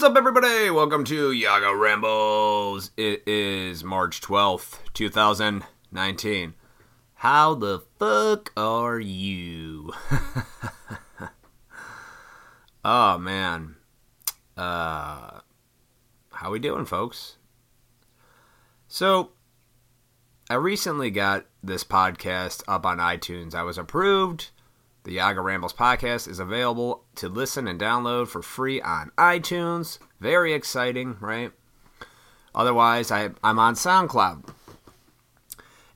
What's 0.00 0.12
up, 0.12 0.16
everybody? 0.16 0.70
Welcome 0.70 1.04
to 1.04 1.30
Yaga 1.30 1.76
Rambles. 1.76 2.90
It 2.96 3.22
is 3.28 3.84
March 3.84 4.22
12th, 4.22 4.78
2019. 4.94 6.54
How 7.16 7.54
the 7.54 7.82
fuck 7.98 8.50
are 8.56 8.98
you? 8.98 9.92
oh, 12.82 13.18
man. 13.18 13.76
Uh, 14.56 15.40
how 16.32 16.50
we 16.50 16.58
doing, 16.58 16.86
folks? 16.86 17.36
So, 18.88 19.32
I 20.48 20.54
recently 20.54 21.10
got 21.10 21.44
this 21.62 21.84
podcast 21.84 22.62
up 22.66 22.86
on 22.86 22.96
iTunes. 22.96 23.54
I 23.54 23.64
was 23.64 23.76
approved. 23.76 24.48
The 25.10 25.16
Yaga 25.16 25.40
Rambles 25.40 25.72
podcast 25.72 26.28
is 26.28 26.38
available 26.38 27.02
to 27.16 27.28
listen 27.28 27.66
and 27.66 27.80
download 27.80 28.28
for 28.28 28.42
free 28.42 28.80
on 28.80 29.10
iTunes. 29.18 29.98
Very 30.20 30.52
exciting, 30.52 31.16
right? 31.18 31.50
Otherwise, 32.54 33.10
I, 33.10 33.30
I'm 33.42 33.58
on 33.58 33.74
SoundCloud. 33.74 34.54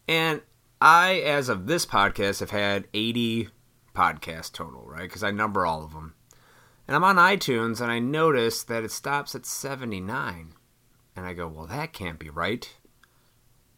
And 0.08 0.42
I, 0.80 1.20
as 1.20 1.48
of 1.48 1.69
this 1.69 1.86
podcast, 1.86 2.41
have 2.41 2.50
had 2.50 2.88
80 2.92 3.50
podcasts 3.95 4.50
total, 4.52 4.82
right? 4.84 5.02
Because 5.02 5.22
I 5.22 5.30
number 5.30 5.64
all 5.64 5.84
of 5.84 5.92
them. 5.92 6.16
And 6.88 6.96
I'm 6.96 7.05
on 7.05 7.14
iTunes 7.14 7.80
and 7.80 7.92
I 7.92 8.00
notice 8.00 8.64
that 8.64 8.83
it 8.83 8.91
stops 8.91 9.36
at 9.36 9.46
79. 9.46 10.55
And 11.14 11.24
I 11.24 11.34
go, 11.34 11.46
well, 11.46 11.69
that 11.69 11.92
can't 11.92 12.19
be 12.19 12.30
right. 12.30 12.69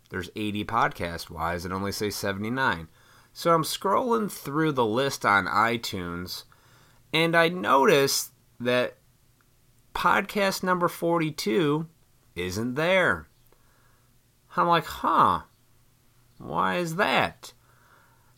There's 0.08 0.30
80 0.34 0.64
podcasts. 0.64 1.28
Why 1.28 1.52
does 1.52 1.66
it 1.66 1.72
only 1.72 1.92
say 1.92 2.08
79? 2.08 2.88
So 3.38 3.52
I'm 3.52 3.64
scrolling 3.64 4.32
through 4.32 4.72
the 4.72 4.86
list 4.86 5.26
on 5.26 5.44
iTunes 5.44 6.44
and 7.12 7.36
I 7.36 7.50
notice 7.50 8.30
that 8.58 8.96
podcast 9.94 10.62
number 10.62 10.88
42 10.88 11.86
isn't 12.34 12.74
there. 12.76 13.28
I'm 14.56 14.66
like, 14.66 14.86
huh, 14.86 15.42
why 16.38 16.76
is 16.76 16.96
that? 16.96 17.52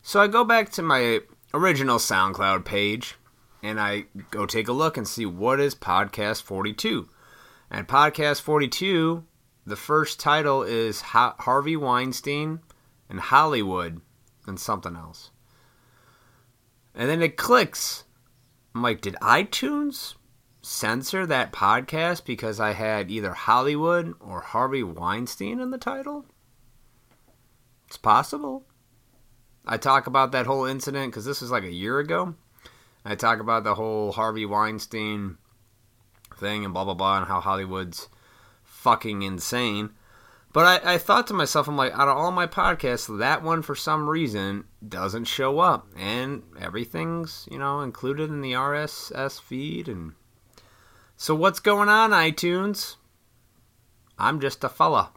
So 0.01 0.19
I 0.19 0.27
go 0.27 0.43
back 0.43 0.69
to 0.71 0.81
my 0.81 1.21
original 1.53 1.97
SoundCloud 1.97 2.65
page 2.65 3.15
and 3.63 3.79
I 3.79 4.03
go 4.31 4.45
take 4.45 4.67
a 4.67 4.73
look 4.73 4.97
and 4.97 5.07
see 5.07 5.25
what 5.25 5.61
is 5.61 5.75
podcast 5.75 6.43
42. 6.43 7.07
And 7.71 7.87
podcast 7.87 8.41
42, 8.41 9.23
the 9.65 9.77
first 9.77 10.19
title 10.19 10.61
is 10.61 10.99
Harvey 10.99 11.77
Weinstein 11.77 12.59
and 13.09 13.21
Hollywood 13.21 14.01
and 14.49 14.59
something 14.59 14.97
else. 14.97 15.31
And 16.93 17.09
then 17.09 17.21
it 17.21 17.37
clicks. 17.37 18.03
I'm 18.75 18.81
like, 18.81 18.99
did 18.99 19.15
iTunes 19.21 20.15
censor 20.61 21.25
that 21.25 21.53
podcast 21.53 22.25
because 22.25 22.59
I 22.59 22.73
had 22.73 23.09
either 23.09 23.33
Hollywood 23.33 24.13
or 24.19 24.41
Harvey 24.41 24.83
Weinstein 24.83 25.61
in 25.61 25.71
the 25.71 25.77
title? 25.77 26.25
It's 27.87 27.97
possible. 27.97 28.65
I 29.65 29.77
talk 29.77 30.07
about 30.07 30.31
that 30.31 30.45
whole 30.45 30.65
incident 30.65 31.11
because 31.11 31.25
this 31.25 31.41
was 31.41 31.51
like 31.51 31.63
a 31.63 31.71
year 31.71 31.99
ago. 31.99 32.35
I 33.05 33.15
talk 33.15 33.39
about 33.39 33.63
the 33.63 33.75
whole 33.75 34.11
Harvey 34.11 34.45
Weinstein 34.45 35.37
thing 36.35 36.65
and 36.65 36.73
blah 36.73 36.85
blah 36.85 36.93
blah 36.93 37.17
and 37.17 37.27
how 37.27 37.39
Hollywood's 37.39 38.09
fucking 38.63 39.21
insane. 39.21 39.91
But 40.51 40.83
I, 40.85 40.93
I 40.95 40.97
thought 40.97 41.27
to 41.27 41.33
myself, 41.33 41.67
I'm 41.67 41.77
like, 41.77 41.93
out 41.93 42.07
of 42.07 42.17
all 42.17 42.31
my 42.31 42.47
podcasts, 42.47 43.19
that 43.19 43.43
one 43.43 43.61
for 43.61 43.75
some 43.75 44.09
reason 44.09 44.65
doesn't 44.87 45.25
show 45.25 45.59
up, 45.59 45.87
and 45.95 46.41
everything's 46.59 47.47
you 47.51 47.59
know 47.59 47.81
included 47.81 48.29
in 48.29 48.41
the 48.41 48.53
RSS 48.53 49.39
feed. 49.39 49.87
And 49.87 50.13
so, 51.15 51.35
what's 51.35 51.59
going 51.59 51.89
on, 51.89 52.11
iTunes? 52.11 52.95
I'm 54.17 54.39
just 54.39 54.63
a 54.63 54.69
fella. 54.69 55.11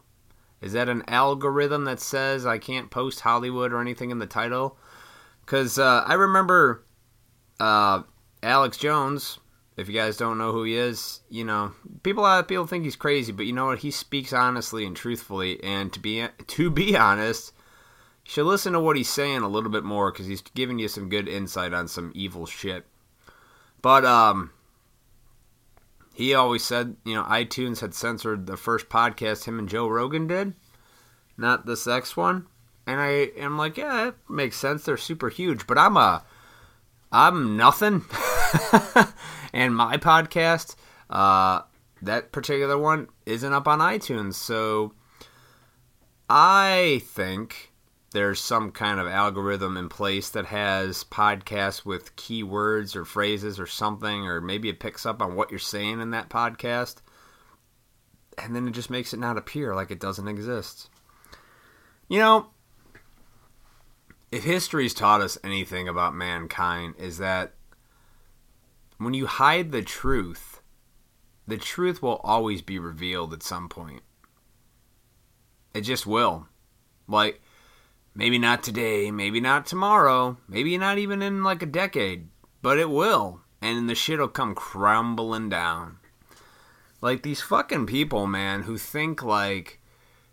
Is 0.61 0.73
that 0.73 0.87
an 0.87 1.03
algorithm 1.07 1.83
that 1.85 1.99
says 1.99 2.45
I 2.45 2.57
can't 2.57 2.89
post 2.89 3.19
Hollywood 3.21 3.73
or 3.73 3.81
anything 3.81 4.11
in 4.11 4.19
the 4.19 4.27
title? 4.27 4.77
Because 5.41 5.77
uh, 5.77 6.03
I 6.07 6.13
remember 6.13 6.85
uh, 7.59 8.03
Alex 8.41 8.77
Jones 8.77 9.39
if 9.75 9.87
you 9.87 9.93
guys 9.93 10.17
don't 10.17 10.37
know 10.37 10.51
who 10.51 10.63
he 10.63 10.75
is, 10.75 11.21
you 11.29 11.43
know, 11.43 11.73
people 12.03 12.23
uh, 12.23 12.43
people 12.43 12.67
think 12.67 12.83
he's 12.83 12.95
crazy, 12.95 13.31
but 13.31 13.45
you 13.45 13.53
know 13.53 13.65
what? 13.67 13.79
He 13.79 13.91
speaks 13.91 14.31
honestly 14.33 14.85
and 14.85 14.95
truthfully, 14.95 15.63
and 15.63 15.91
to 15.93 15.99
be 15.99 16.25
to 16.47 16.69
be 16.69 16.95
honest, 16.97 17.53
you 18.25 18.31
should 18.31 18.45
listen 18.45 18.73
to 18.73 18.79
what 18.79 18.97
he's 18.97 19.09
saying 19.09 19.41
a 19.41 19.47
little 19.47 19.71
bit 19.71 19.83
more 19.83 20.11
because 20.11 20.27
he's 20.27 20.41
giving 20.41 20.79
you 20.79 20.87
some 20.87 21.09
good 21.09 21.27
insight 21.27 21.73
on 21.73 21.87
some 21.87 22.11
evil 22.13 22.45
shit. 22.45 22.85
But 23.81 24.05
um, 24.05 24.51
he 26.13 26.33
always 26.33 26.63
said, 26.63 26.95
you 27.03 27.15
know, 27.15 27.23
iTunes 27.23 27.81
had 27.81 27.93
censored 27.93 28.45
the 28.45 28.57
first 28.57 28.89
podcast 28.89 29.45
him 29.45 29.59
and 29.59 29.67
Joe 29.67 29.87
Rogan 29.87 30.27
did, 30.27 30.53
not 31.37 31.65
the 31.65 31.75
sex 31.75 32.15
one, 32.15 32.47
and 32.85 33.01
I 33.01 33.31
am 33.37 33.57
like, 33.57 33.77
yeah, 33.77 34.09
it 34.09 34.15
makes 34.29 34.55
sense. 34.57 34.85
They're 34.85 34.97
super 34.97 35.29
huge, 35.29 35.65
but 35.65 35.77
I'm 35.77 35.97
a, 35.97 36.23
I'm 37.11 37.57
nothing. 37.57 38.05
and 39.53 39.75
my 39.75 39.97
podcast, 39.97 40.75
uh, 41.09 41.61
that 42.01 42.31
particular 42.31 42.77
one 42.77 43.07
isn't 43.25 43.53
up 43.53 43.67
on 43.67 43.79
iTunes. 43.79 44.33
So 44.33 44.93
I 46.29 47.01
think 47.05 47.71
there's 48.11 48.39
some 48.39 48.71
kind 48.71 48.99
of 48.99 49.07
algorithm 49.07 49.77
in 49.77 49.89
place 49.89 50.29
that 50.29 50.45
has 50.45 51.03
podcasts 51.03 51.85
with 51.85 52.15
keywords 52.15 52.95
or 52.95 53.05
phrases 53.05 53.59
or 53.59 53.67
something, 53.67 54.27
or 54.27 54.41
maybe 54.41 54.69
it 54.69 54.79
picks 54.79 55.05
up 55.05 55.21
on 55.21 55.35
what 55.35 55.49
you're 55.49 55.59
saying 55.59 55.99
in 55.99 56.11
that 56.11 56.29
podcast, 56.29 56.97
and 58.37 58.55
then 58.55 58.67
it 58.67 58.71
just 58.71 58.89
makes 58.89 59.13
it 59.13 59.19
not 59.19 59.37
appear 59.37 59.75
like 59.75 59.91
it 59.91 59.99
doesn't 59.99 60.27
exist. 60.27 60.89
You 62.07 62.19
know, 62.19 62.47
if 64.31 64.43
history's 64.43 64.93
taught 64.93 65.21
us 65.21 65.37
anything 65.43 65.87
about 65.87 66.15
mankind, 66.15 66.95
is 66.97 67.17
that 67.17 67.53
when 69.03 69.13
you 69.13 69.25
hide 69.25 69.71
the 69.71 69.81
truth, 69.81 70.61
the 71.47 71.57
truth 71.57 72.01
will 72.01 72.21
always 72.23 72.61
be 72.61 72.79
revealed 72.79 73.33
at 73.33 73.43
some 73.43 73.69
point. 73.69 74.01
It 75.73 75.81
just 75.81 76.05
will. 76.05 76.47
Like, 77.07 77.41
maybe 78.15 78.37
not 78.37 78.63
today, 78.63 79.11
maybe 79.11 79.41
not 79.41 79.65
tomorrow, 79.65 80.37
maybe 80.47 80.77
not 80.77 80.97
even 80.97 81.21
in 81.21 81.43
like 81.43 81.61
a 81.61 81.67
decade, 81.67 82.29
but 82.61 82.77
it 82.77 82.89
will. 82.89 83.41
And 83.61 83.89
the 83.89 83.95
shit'll 83.95 84.27
come 84.27 84.55
crumbling 84.55 85.49
down. 85.49 85.97
Like 87.01 87.23
these 87.23 87.41
fucking 87.41 87.87
people, 87.87 88.27
man, 88.27 88.63
who 88.63 88.77
think 88.77 89.23
like 89.23 89.79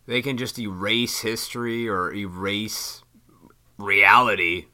they 0.06 0.22
can 0.22 0.36
just 0.36 0.58
erase 0.58 1.20
history 1.20 1.88
or 1.88 2.12
erase 2.12 3.02
reality 3.78 4.66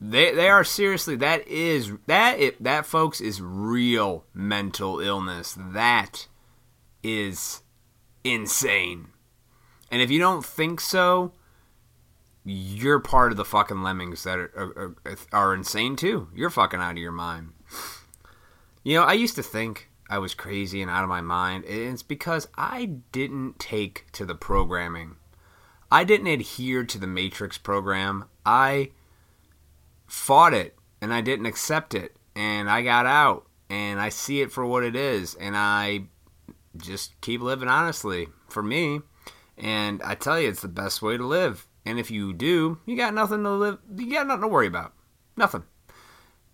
they 0.00 0.32
they 0.34 0.48
are 0.48 0.64
seriously 0.64 1.14
that 1.16 1.46
is 1.46 1.92
that 2.06 2.38
it, 2.38 2.62
that 2.62 2.86
folks 2.86 3.20
is 3.20 3.42
real 3.42 4.24
mental 4.32 4.98
illness. 5.00 5.56
That 5.58 6.26
is 7.02 7.62
insane. 8.24 9.08
And 9.90 10.00
if 10.00 10.10
you 10.10 10.18
don't 10.18 10.44
think 10.44 10.80
so, 10.80 11.32
you're 12.44 13.00
part 13.00 13.32
of 13.32 13.36
the 13.36 13.44
fucking 13.44 13.82
lemmings 13.82 14.24
that 14.24 14.38
are, 14.38 14.94
are, 15.04 15.16
are 15.32 15.54
insane 15.54 15.96
too. 15.96 16.28
You're 16.34 16.50
fucking 16.50 16.80
out 16.80 16.92
of 16.92 16.98
your 16.98 17.12
mind. 17.12 17.52
You 18.82 18.96
know, 18.96 19.04
I 19.04 19.12
used 19.12 19.36
to 19.36 19.42
think 19.42 19.90
I 20.08 20.18
was 20.18 20.34
crazy 20.34 20.80
and 20.80 20.90
out 20.90 21.02
of 21.02 21.08
my 21.10 21.20
mind. 21.20 21.64
It's 21.66 22.02
because 22.02 22.48
I 22.56 22.86
didn't 23.12 23.58
take 23.58 24.06
to 24.12 24.24
the 24.24 24.34
programming. 24.34 25.16
I 25.90 26.04
didn't 26.04 26.28
adhere 26.28 26.84
to 26.84 26.98
the 26.98 27.06
Matrix 27.06 27.58
program. 27.58 28.24
I 28.46 28.90
fought 30.10 30.52
it 30.52 30.76
and 31.00 31.14
I 31.14 31.20
didn't 31.20 31.46
accept 31.46 31.94
it 31.94 32.16
and 32.34 32.68
I 32.68 32.82
got 32.82 33.06
out 33.06 33.46
and 33.68 34.00
I 34.00 34.08
see 34.08 34.40
it 34.40 34.50
for 34.50 34.66
what 34.66 34.82
it 34.82 34.96
is 34.96 35.36
and 35.36 35.56
I 35.56 36.06
just 36.76 37.18
keep 37.20 37.40
living 37.40 37.68
honestly 37.68 38.28
for 38.48 38.62
me. 38.62 39.00
And 39.56 40.02
I 40.02 40.14
tell 40.16 40.40
you 40.40 40.48
it's 40.48 40.62
the 40.62 40.68
best 40.68 41.02
way 41.02 41.16
to 41.16 41.24
live. 41.24 41.68
And 41.86 41.98
if 41.98 42.10
you 42.10 42.32
do 42.32 42.78
you 42.86 42.96
got 42.96 43.14
nothing 43.14 43.44
to 43.44 43.50
live 43.50 43.78
you 43.96 44.10
got 44.10 44.26
nothing 44.26 44.42
to 44.42 44.48
worry 44.48 44.66
about. 44.66 44.92
Nothing. 45.36 45.62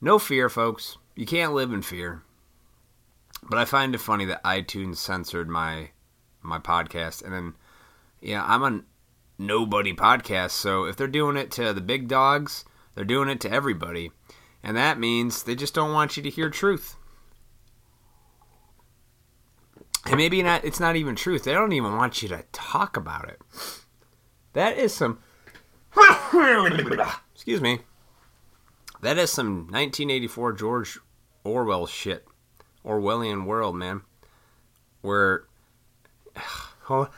No 0.01 0.19
fear 0.19 0.49
folks. 0.51 0.99
You 1.15 1.25
can't 1.25 1.55
live 1.55 1.73
in 1.73 1.81
fear. 1.81 2.23
But 3.43 3.59
I 3.59 3.65
find 3.65 3.95
it 3.95 3.99
funny 3.99 4.27
that 4.27 4.45
iTunes 4.45 4.97
censored 4.97 5.49
my 5.49 5.91
my 6.43 6.59
podcast. 6.59 7.25
And 7.25 7.33
then 7.33 7.55
yeah 8.21 8.45
I'm 8.47 8.63
a 8.63 8.83
nobody 9.39 9.95
podcast 9.95 10.51
so 10.51 10.85
if 10.85 10.97
they're 10.97 11.07
doing 11.07 11.37
it 11.37 11.51
to 11.51 11.73
the 11.73 11.81
big 11.81 12.09
dogs 12.09 12.65
they're 12.97 13.05
doing 13.05 13.29
it 13.29 13.41
to 13.43 13.53
everybody. 13.53 14.11
And 14.65 14.77
that 14.77 14.99
means 14.99 15.45
they 15.45 15.55
just 15.55 15.75
don't 15.75 15.93
want 15.93 16.17
you 16.17 16.23
to 16.25 16.31
hear 16.31 16.51
truth. 16.51 16.97
And 20.07 20.17
maybe 20.17 20.43
not 20.43 20.65
it's 20.65 20.81
not 20.81 20.97
even 20.97 21.15
truth. 21.15 21.45
They 21.45 21.53
don't 21.53 21.73
even 21.73 21.97
want 21.97 22.23
you 22.23 22.29
to 22.31 22.45
talk 22.53 22.97
about 22.97 23.29
it. 23.29 23.41
That 24.55 24.77
is 24.77 24.93
some 24.93 25.19
Excuse 27.35 27.61
me. 27.61 27.81
That 29.03 29.19
is 29.19 29.31
some 29.31 29.67
1984 29.69 30.53
George 30.55 30.99
Orwell 31.45 31.87
shit. 31.87 32.27
Orwellian 32.85 33.47
world, 33.47 33.77
man, 33.77 34.03
where 35.03 35.45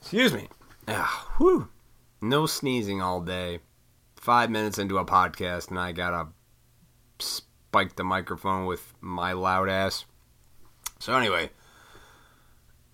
excuse 0.00 0.32
me, 0.32 0.48
ah, 0.86 1.28
no 2.22 2.46
sneezing 2.46 3.02
all 3.02 3.20
day. 3.20 3.58
Five 4.24 4.48
minutes 4.48 4.78
into 4.78 4.96
a 4.96 5.04
podcast, 5.04 5.68
and 5.68 5.78
I 5.78 5.92
gotta 5.92 6.28
spike 7.18 7.96
the 7.96 8.04
microphone 8.04 8.64
with 8.64 8.94
my 9.02 9.34
loud 9.34 9.68
ass. 9.68 10.06
So 10.98 11.14
anyway, 11.14 11.50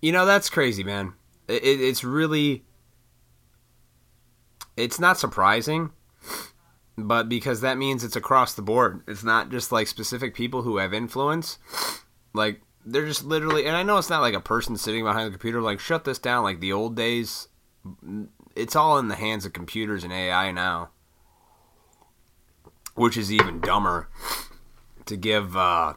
you 0.01 0.11
know 0.11 0.25
that's 0.25 0.49
crazy, 0.49 0.83
man. 0.83 1.13
It, 1.47 1.63
it, 1.63 1.79
it's 1.79 2.03
really, 2.03 2.65
it's 4.75 4.99
not 4.99 5.17
surprising 5.17 5.91
but 6.97 7.29
because 7.29 7.61
that 7.61 7.77
means 7.77 8.03
it's 8.03 8.17
across 8.17 8.53
the 8.53 8.61
board. 8.61 9.01
It's 9.07 9.23
not 9.23 9.49
just 9.49 9.71
like 9.71 9.87
specific 9.87 10.35
people 10.35 10.63
who 10.63 10.77
have 10.79 10.93
influence. 10.93 11.57
Like 12.33 12.59
they're 12.85 13.07
just 13.07 13.23
literally, 13.23 13.65
and 13.65 13.77
I 13.77 13.83
know 13.83 13.97
it's 13.97 14.09
not 14.09 14.21
like 14.21 14.33
a 14.33 14.41
person 14.41 14.75
sitting 14.75 15.05
behind 15.05 15.27
the 15.27 15.31
computer 15.31 15.61
like 15.61 15.79
shut 15.79 16.03
this 16.03 16.19
down 16.19 16.43
like 16.43 16.59
the 16.59 16.73
old 16.73 16.97
days. 16.97 17.47
It's 18.53 18.75
all 18.75 18.97
in 18.97 19.07
the 19.07 19.15
hands 19.15 19.45
of 19.45 19.53
computers 19.53 20.03
and 20.03 20.11
AI 20.11 20.51
now, 20.51 20.89
which 22.95 23.17
is 23.17 23.31
even 23.31 23.59
dumber 23.59 24.09
to 25.05 25.15
give 25.15 25.55
uh, 25.57 25.93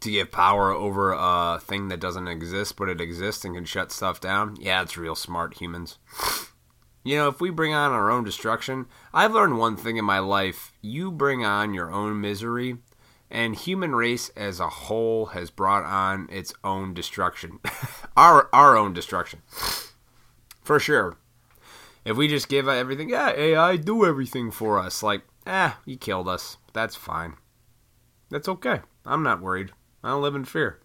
to 0.00 0.10
give 0.10 0.30
power 0.30 0.72
over 0.72 1.12
a 1.12 1.58
thing 1.60 1.88
that 1.88 2.00
doesn't 2.00 2.28
exist, 2.28 2.76
but 2.76 2.88
it 2.88 3.00
exists 3.00 3.44
and 3.44 3.54
can 3.54 3.64
shut 3.64 3.92
stuff 3.92 4.20
down. 4.20 4.56
Yeah, 4.60 4.82
it's 4.82 4.96
real 4.96 5.14
smart 5.14 5.54
humans. 5.54 5.98
You 7.04 7.16
know, 7.16 7.28
if 7.28 7.40
we 7.40 7.50
bring 7.50 7.72
on 7.72 7.92
our 7.92 8.10
own 8.10 8.24
destruction, 8.24 8.86
I've 9.14 9.32
learned 9.32 9.58
one 9.58 9.76
thing 9.76 9.96
in 9.96 10.04
my 10.04 10.18
life 10.18 10.72
you 10.82 11.12
bring 11.12 11.44
on 11.44 11.72
your 11.72 11.90
own 11.90 12.20
misery, 12.20 12.78
and 13.30 13.54
human 13.54 13.94
race 13.94 14.28
as 14.30 14.58
a 14.60 14.68
whole 14.68 15.26
has 15.26 15.50
brought 15.50 15.84
on 15.84 16.28
its 16.32 16.52
own 16.64 16.94
destruction. 16.94 17.60
our, 18.16 18.48
our 18.52 18.76
own 18.76 18.92
destruction. 18.92 19.42
For 20.62 20.80
sure. 20.80 21.16
If 22.04 22.16
we 22.16 22.26
just 22.28 22.48
give 22.48 22.68
everything, 22.68 23.10
yeah, 23.10 23.30
AI, 23.30 23.76
do 23.76 24.04
everything 24.04 24.50
for 24.50 24.78
us, 24.78 25.02
like, 25.02 25.22
eh, 25.46 25.72
you 25.84 25.96
killed 25.96 26.28
us. 26.28 26.58
That's 26.72 26.96
fine. 26.96 27.34
That's 28.30 28.48
okay. 28.48 28.80
I'm 29.04 29.22
not 29.22 29.40
worried. 29.40 29.72
I 30.02 30.10
don't 30.10 30.22
live 30.22 30.34
in 30.34 30.44
fear. 30.44 30.80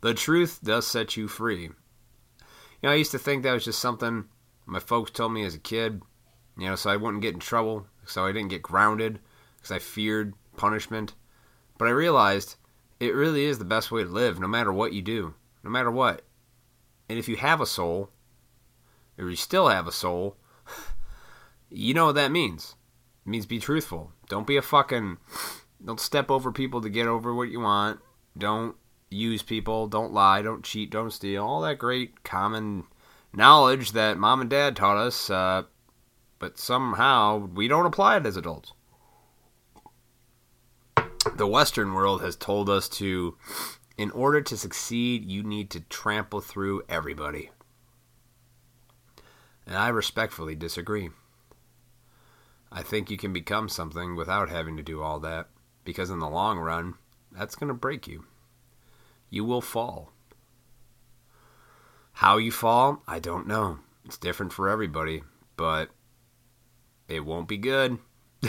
The 0.00 0.14
truth 0.14 0.60
does 0.62 0.86
set 0.86 1.16
you 1.16 1.28
free. 1.28 1.64
You 1.64 1.70
know, 2.82 2.90
I 2.90 2.94
used 2.94 3.10
to 3.10 3.18
think 3.18 3.42
that 3.42 3.52
was 3.52 3.64
just 3.64 3.78
something 3.78 4.24
my 4.64 4.78
folks 4.78 5.10
told 5.10 5.32
me 5.32 5.44
as 5.44 5.54
a 5.54 5.58
kid, 5.58 6.00
you 6.56 6.66
know, 6.66 6.76
so 6.76 6.90
I 6.90 6.96
wouldn't 6.96 7.22
get 7.22 7.34
in 7.34 7.40
trouble, 7.40 7.86
so 8.06 8.24
I 8.24 8.32
didn't 8.32 8.50
get 8.50 8.62
grounded, 8.62 9.18
because 9.56 9.72
I 9.72 9.78
feared 9.78 10.34
punishment. 10.56 11.14
But 11.76 11.88
I 11.88 11.92
realized 11.92 12.56
it 12.98 13.14
really 13.14 13.44
is 13.44 13.58
the 13.58 13.64
best 13.64 13.90
way 13.90 14.04
to 14.04 14.08
live, 14.08 14.38
no 14.38 14.46
matter 14.46 14.72
what 14.72 14.92
you 14.92 15.02
do, 15.02 15.34
no 15.62 15.70
matter 15.70 15.90
what. 15.90 16.22
And 17.08 17.18
if 17.18 17.28
you 17.28 17.36
have 17.36 17.60
a 17.60 17.66
soul, 17.66 18.10
or 19.18 19.28
you 19.28 19.36
still 19.36 19.68
have 19.68 19.86
a 19.86 19.92
soul, 19.92 20.36
you 21.70 21.92
know 21.92 22.06
what 22.06 22.14
that 22.14 22.30
means. 22.30 22.76
Means 23.30 23.46
be 23.46 23.60
truthful. 23.60 24.10
Don't 24.28 24.46
be 24.46 24.56
a 24.56 24.62
fucking. 24.62 25.18
Don't 25.84 26.00
step 26.00 26.32
over 26.32 26.50
people 26.50 26.80
to 26.80 26.88
get 26.90 27.06
over 27.06 27.32
what 27.32 27.48
you 27.48 27.60
want. 27.60 28.00
Don't 28.36 28.74
use 29.08 29.40
people. 29.40 29.86
Don't 29.86 30.12
lie. 30.12 30.42
Don't 30.42 30.64
cheat. 30.64 30.90
Don't 30.90 31.12
steal. 31.12 31.44
All 31.44 31.60
that 31.60 31.78
great 31.78 32.24
common 32.24 32.88
knowledge 33.32 33.92
that 33.92 34.18
mom 34.18 34.40
and 34.40 34.50
dad 34.50 34.74
taught 34.74 34.96
us, 34.96 35.30
uh, 35.30 35.62
but 36.40 36.58
somehow 36.58 37.36
we 37.54 37.68
don't 37.68 37.86
apply 37.86 38.16
it 38.16 38.26
as 38.26 38.36
adults. 38.36 38.72
The 41.36 41.46
Western 41.46 41.94
world 41.94 42.20
has 42.22 42.34
told 42.34 42.68
us 42.68 42.88
to, 42.88 43.36
in 43.96 44.10
order 44.10 44.40
to 44.40 44.56
succeed, 44.56 45.24
you 45.24 45.44
need 45.44 45.70
to 45.70 45.80
trample 45.82 46.40
through 46.40 46.82
everybody. 46.88 47.50
And 49.66 49.76
I 49.76 49.86
respectfully 49.88 50.56
disagree. 50.56 51.10
I 52.72 52.82
think 52.82 53.10
you 53.10 53.16
can 53.16 53.32
become 53.32 53.68
something 53.68 54.16
without 54.16 54.48
having 54.48 54.76
to 54.76 54.82
do 54.82 55.02
all 55.02 55.18
that, 55.20 55.48
because 55.84 56.10
in 56.10 56.20
the 56.20 56.28
long 56.28 56.58
run, 56.58 56.94
that's 57.32 57.56
going 57.56 57.68
to 57.68 57.74
break 57.74 58.06
you. 58.06 58.24
You 59.28 59.44
will 59.44 59.60
fall. 59.60 60.12
How 62.14 62.36
you 62.36 62.52
fall, 62.52 63.02
I 63.08 63.18
don't 63.18 63.46
know. 63.46 63.78
It's 64.04 64.18
different 64.18 64.52
for 64.52 64.68
everybody, 64.68 65.22
but 65.56 65.90
it 67.08 67.24
won't 67.24 67.48
be 67.48 67.58
good. 67.58 67.98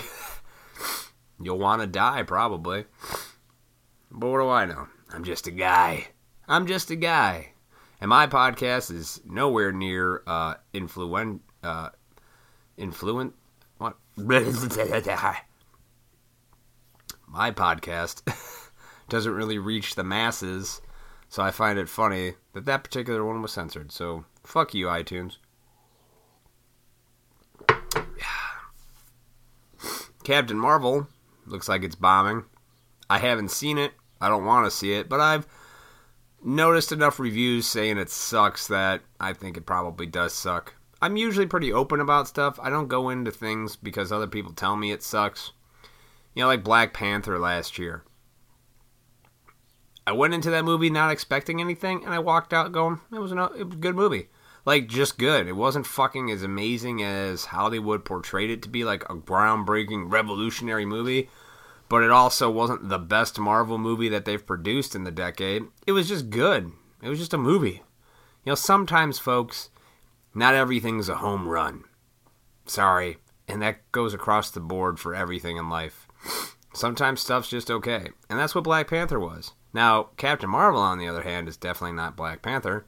You'll 1.41 1.59
want 1.59 1.81
to 1.81 1.87
die, 1.87 2.23
probably. 2.23 2.85
But 4.11 4.27
what 4.27 4.39
do 4.39 4.49
I 4.49 4.65
know? 4.65 4.87
I'm 5.11 5.23
just 5.23 5.47
a 5.47 5.51
guy. 5.51 6.07
I'm 6.47 6.67
just 6.67 6.91
a 6.91 6.95
guy. 6.95 7.53
And 7.99 8.09
my 8.09 8.27
podcast 8.27 8.91
is 8.91 9.21
nowhere 9.25 9.71
near 9.71 10.21
uh, 10.27 10.55
influent. 10.73 11.41
Uh, 11.63 11.89
influent. 12.77 13.33
My 17.27 17.51
podcast 17.51 18.21
doesn't 19.09 19.33
really 19.33 19.57
reach 19.57 19.95
the 19.95 20.03
masses 20.03 20.81
so 21.31 21.41
I 21.41 21.49
find 21.51 21.79
it 21.79 21.87
funny 21.87 22.33
that 22.51 22.65
that 22.65 22.83
particular 22.83 23.23
one 23.23 23.41
was 23.41 23.53
censored. 23.53 23.93
So 23.93 24.25
fuck 24.43 24.73
you, 24.73 24.87
iTunes. 24.87 25.37
Captain 30.25 30.57
Marvel 30.57 31.07
looks 31.45 31.69
like 31.69 31.85
it's 31.85 31.95
bombing. 31.95 32.43
I 33.09 33.19
haven't 33.19 33.51
seen 33.51 33.77
it. 33.77 33.93
I 34.19 34.27
don't 34.27 34.43
want 34.43 34.65
to 34.65 34.71
see 34.71 34.91
it, 34.91 35.07
but 35.07 35.21
I've 35.21 35.47
noticed 36.43 36.91
enough 36.91 37.17
reviews 37.17 37.65
saying 37.65 37.97
it 37.97 38.09
sucks 38.09 38.67
that 38.67 38.99
I 39.17 39.31
think 39.31 39.55
it 39.55 39.65
probably 39.65 40.07
does 40.07 40.33
suck. 40.33 40.75
I'm 41.01 41.17
usually 41.17 41.47
pretty 41.47 41.73
open 41.73 41.99
about 41.99 42.27
stuff. 42.27 42.59
I 42.61 42.69
don't 42.69 42.87
go 42.87 43.09
into 43.09 43.31
things 43.31 43.75
because 43.75 44.11
other 44.11 44.27
people 44.27 44.53
tell 44.53 44.75
me 44.75 44.91
it 44.91 45.01
sucks. 45.01 45.51
You 46.35 46.43
know, 46.43 46.47
like 46.47 46.63
Black 46.63 46.93
Panther 46.93 47.39
last 47.39 47.79
year. 47.79 48.03
I 50.05 50.11
went 50.11 50.33
into 50.33 50.49
that 50.49 50.65
movie 50.65 50.89
not 50.89 51.11
expecting 51.11 51.61
anything, 51.61 52.03
and 52.03 52.13
I 52.13 52.19
walked 52.19 52.53
out 52.53 52.71
going, 52.71 52.99
"It 53.11 53.19
was 53.19 53.31
a 53.31 53.65
good 53.65 53.95
movie." 53.95 54.29
Like 54.63 54.87
just 54.87 55.17
good. 55.17 55.47
It 55.47 55.55
wasn't 55.55 55.87
fucking 55.87 56.29
as 56.29 56.43
amazing 56.43 57.01
as 57.01 57.45
Hollywood 57.45 58.05
portrayed 58.05 58.51
it 58.51 58.61
to 58.61 58.69
be, 58.69 58.83
like 58.83 59.03
a 59.05 59.15
groundbreaking, 59.15 60.11
revolutionary 60.11 60.85
movie. 60.85 61.29
But 61.89 62.03
it 62.03 62.11
also 62.11 62.49
wasn't 62.49 62.89
the 62.89 62.99
best 62.99 63.39
Marvel 63.39 63.77
movie 63.77 64.09
that 64.09 64.25
they've 64.25 64.45
produced 64.45 64.95
in 64.95 65.03
the 65.03 65.11
decade. 65.11 65.63
It 65.87 65.91
was 65.93 66.07
just 66.07 66.29
good. 66.29 66.71
It 67.01 67.09
was 67.09 67.19
just 67.19 67.33
a 67.33 67.37
movie. 67.37 67.81
You 68.45 68.51
know, 68.51 68.55
sometimes, 68.55 69.19
folks, 69.19 69.71
not 70.33 70.55
everything's 70.55 71.09
a 71.09 71.15
home 71.15 71.47
run. 71.47 71.83
Sorry. 72.65 73.17
And 73.47 73.61
that 73.61 73.91
goes 73.91 74.13
across 74.13 74.49
the 74.49 74.59
board 74.59 74.99
for 74.99 75.13
everything 75.13 75.57
in 75.57 75.69
life. 75.69 76.07
Sometimes 76.73 77.19
stuff's 77.21 77.49
just 77.49 77.69
okay. 77.69 78.07
And 78.29 78.39
that's 78.39 78.55
what 78.55 78.63
Black 78.63 78.89
Panther 78.89 79.19
was. 79.19 79.51
Now, 79.73 80.09
Captain 80.17 80.49
Marvel, 80.49 80.81
on 80.81 80.97
the 80.97 81.07
other 81.07 81.23
hand, 81.23 81.47
is 81.47 81.57
definitely 81.57 81.95
not 81.95 82.15
Black 82.15 82.41
Panther. 82.41 82.85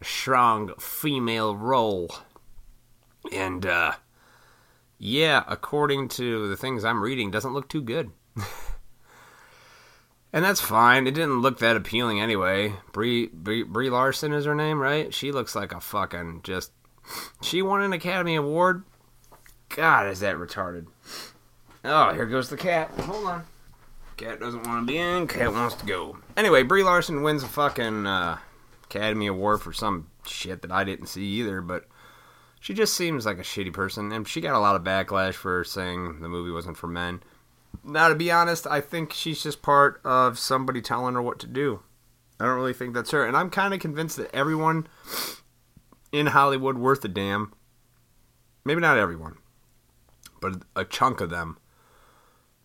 A 0.00 0.04
strong 0.04 0.72
female 0.78 1.56
role. 1.56 2.10
And, 3.32 3.64
uh, 3.64 3.92
yeah, 4.98 5.44
according 5.46 6.08
to 6.08 6.48
the 6.48 6.56
things 6.56 6.84
I'm 6.84 7.02
reading, 7.02 7.30
doesn't 7.30 7.54
look 7.54 7.68
too 7.68 7.82
good. 7.82 8.10
and 10.36 10.44
that's 10.44 10.60
fine. 10.60 11.06
It 11.06 11.14
didn't 11.14 11.40
look 11.40 11.60
that 11.60 11.78
appealing 11.78 12.20
anyway. 12.20 12.74
Brie, 12.92 13.28
Brie, 13.28 13.62
Brie 13.62 13.88
Larson 13.88 14.34
is 14.34 14.44
her 14.44 14.54
name, 14.54 14.78
right? 14.78 15.12
She 15.14 15.32
looks 15.32 15.54
like 15.54 15.72
a 15.72 15.80
fucking 15.80 16.42
just. 16.42 16.72
She 17.40 17.62
won 17.62 17.80
an 17.80 17.94
Academy 17.94 18.34
Award. 18.34 18.84
God, 19.70 20.08
is 20.08 20.20
that 20.20 20.36
retarded? 20.36 20.88
Oh, 21.86 22.12
here 22.12 22.26
goes 22.26 22.50
the 22.50 22.58
cat. 22.58 22.90
Hold 22.90 23.26
on. 23.26 23.44
Cat 24.18 24.38
doesn't 24.38 24.66
want 24.66 24.86
to 24.86 24.92
be 24.92 24.98
in. 24.98 25.26
Cat 25.26 25.54
wants 25.54 25.76
to 25.76 25.86
go. 25.86 26.18
Anyway, 26.36 26.62
Brie 26.62 26.82
Larson 26.82 27.22
wins 27.22 27.42
a 27.42 27.48
fucking 27.48 28.06
uh, 28.06 28.36
Academy 28.84 29.28
Award 29.28 29.62
for 29.62 29.72
some 29.72 30.08
shit 30.26 30.60
that 30.60 30.70
I 30.70 30.84
didn't 30.84 31.06
see 31.06 31.24
either, 31.24 31.62
but 31.62 31.86
she 32.60 32.74
just 32.74 32.92
seems 32.92 33.24
like 33.24 33.38
a 33.38 33.42
shitty 33.42 33.72
person, 33.72 34.12
and 34.12 34.28
she 34.28 34.42
got 34.42 34.54
a 34.54 34.60
lot 34.60 34.76
of 34.76 34.84
backlash 34.84 35.32
for 35.32 35.64
saying 35.64 36.20
the 36.20 36.28
movie 36.28 36.50
wasn't 36.50 36.76
for 36.76 36.88
men. 36.88 37.22
Now, 37.84 38.08
to 38.08 38.14
be 38.14 38.30
honest, 38.30 38.66
I 38.66 38.80
think 38.80 39.12
she's 39.12 39.42
just 39.42 39.62
part 39.62 40.00
of 40.04 40.38
somebody 40.38 40.80
telling 40.80 41.14
her 41.14 41.22
what 41.22 41.38
to 41.40 41.46
do. 41.46 41.80
I 42.38 42.44
don't 42.44 42.56
really 42.56 42.74
think 42.74 42.94
that's 42.94 43.12
her, 43.12 43.24
and 43.24 43.36
I'm 43.36 43.50
kind 43.50 43.72
of 43.72 43.80
convinced 43.80 44.16
that 44.18 44.34
everyone 44.34 44.86
in 46.12 46.26
Hollywood 46.26 46.76
worth 46.76 47.04
a 47.04 47.08
damn, 47.08 47.52
maybe 48.64 48.80
not 48.80 48.98
everyone, 48.98 49.38
but 50.40 50.62
a 50.74 50.84
chunk 50.84 51.20
of 51.20 51.30
them, 51.30 51.56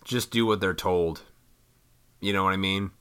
just 0.03 0.32
do 0.32 0.46
what 0.46 0.60
they're 0.60 0.74
told 0.74 1.22
you 2.22 2.32
know 2.32 2.44
what 2.44 2.53
I 2.53 2.58
mean? 2.58 2.91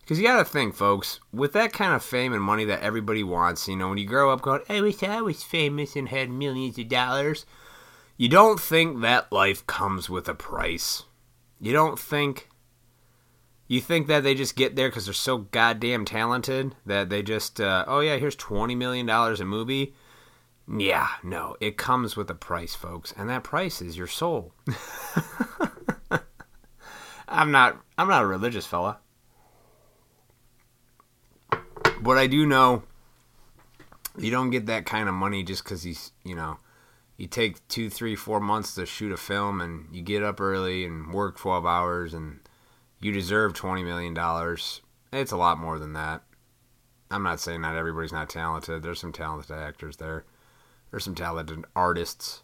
Because 0.00 0.18
you 0.18 0.26
got 0.26 0.38
to 0.38 0.44
think, 0.44 0.74
folks, 0.74 1.20
with 1.32 1.52
that 1.52 1.72
kind 1.72 1.94
of 1.94 2.02
fame 2.02 2.32
and 2.32 2.42
money 2.42 2.64
that 2.64 2.82
everybody 2.82 3.22
wants, 3.22 3.68
you 3.68 3.76
know, 3.76 3.88
when 3.88 3.98
you 3.98 4.06
grow 4.06 4.32
up 4.32 4.42
going, 4.42 4.62
I 4.68 4.80
wish 4.80 5.02
I 5.02 5.20
was 5.20 5.42
famous 5.42 5.94
and 5.94 6.08
had 6.08 6.30
millions 6.30 6.78
of 6.78 6.88
dollars, 6.88 7.46
you 8.16 8.28
don't 8.28 8.60
think 8.60 9.00
that 9.00 9.32
life 9.32 9.66
comes 9.66 10.08
with 10.08 10.28
a 10.28 10.34
price. 10.34 11.04
You 11.60 11.72
don't 11.72 11.98
think 11.98 12.48
You 13.66 13.80
think 13.80 14.06
that 14.08 14.22
they 14.22 14.34
just 14.34 14.56
get 14.56 14.76
there 14.76 14.88
because 14.88 15.06
they're 15.06 15.14
so 15.14 15.38
goddamn 15.38 16.04
talented 16.04 16.74
that 16.84 17.08
they 17.08 17.22
just, 17.22 17.60
uh, 17.60 17.84
oh 17.88 18.00
yeah, 18.00 18.16
here's 18.16 18.36
$20 18.36 18.76
million 18.76 19.08
a 19.08 19.44
movie. 19.44 19.94
Yeah, 20.68 21.08
no, 21.22 21.56
it 21.60 21.76
comes 21.76 22.16
with 22.16 22.28
a 22.30 22.34
price, 22.34 22.74
folks, 22.74 23.12
and 23.16 23.28
that 23.30 23.42
price 23.42 23.80
is 23.82 23.96
your 23.96 24.06
soul. 24.06 24.52
I'm 27.28 27.50
not 27.50 27.80
I'm 27.98 28.08
not 28.08 28.22
a 28.22 28.26
religious 28.26 28.66
fella. 28.66 28.98
But 32.00 32.18
I 32.18 32.26
do 32.26 32.46
know 32.46 32.82
you 34.18 34.30
don't 34.30 34.50
get 34.50 34.66
that 34.66 34.86
kind 34.86 35.08
of 35.08 35.14
money 35.14 35.42
just 35.42 35.64
because 35.64 35.82
he's, 35.82 36.12
you 36.22 36.34
know, 36.34 36.58
you 37.16 37.26
take 37.26 37.66
two, 37.68 37.88
three, 37.88 38.16
four 38.16 38.40
months 38.40 38.74
to 38.74 38.86
shoot 38.86 39.12
a 39.12 39.16
film 39.16 39.60
and 39.60 39.86
you 39.92 40.02
get 40.02 40.22
up 40.22 40.40
early 40.40 40.84
and 40.84 41.12
work 41.12 41.38
12 41.38 41.64
hours 41.64 42.12
and 42.12 42.40
you 43.00 43.12
deserve 43.12 43.52
$20 43.52 43.84
million. 43.84 44.16
It's 45.12 45.32
a 45.32 45.36
lot 45.36 45.58
more 45.58 45.78
than 45.78 45.92
that. 45.92 46.22
I'm 47.10 47.22
not 47.22 47.38
saying 47.38 47.60
not 47.60 47.76
everybody's 47.76 48.12
not 48.12 48.28
talented. 48.28 48.82
There's 48.82 49.00
some 49.00 49.12
talented 49.12 49.56
actors 49.56 49.98
there. 49.98 50.24
There's 50.90 51.04
some 51.04 51.14
talented 51.14 51.64
artists. 51.76 52.42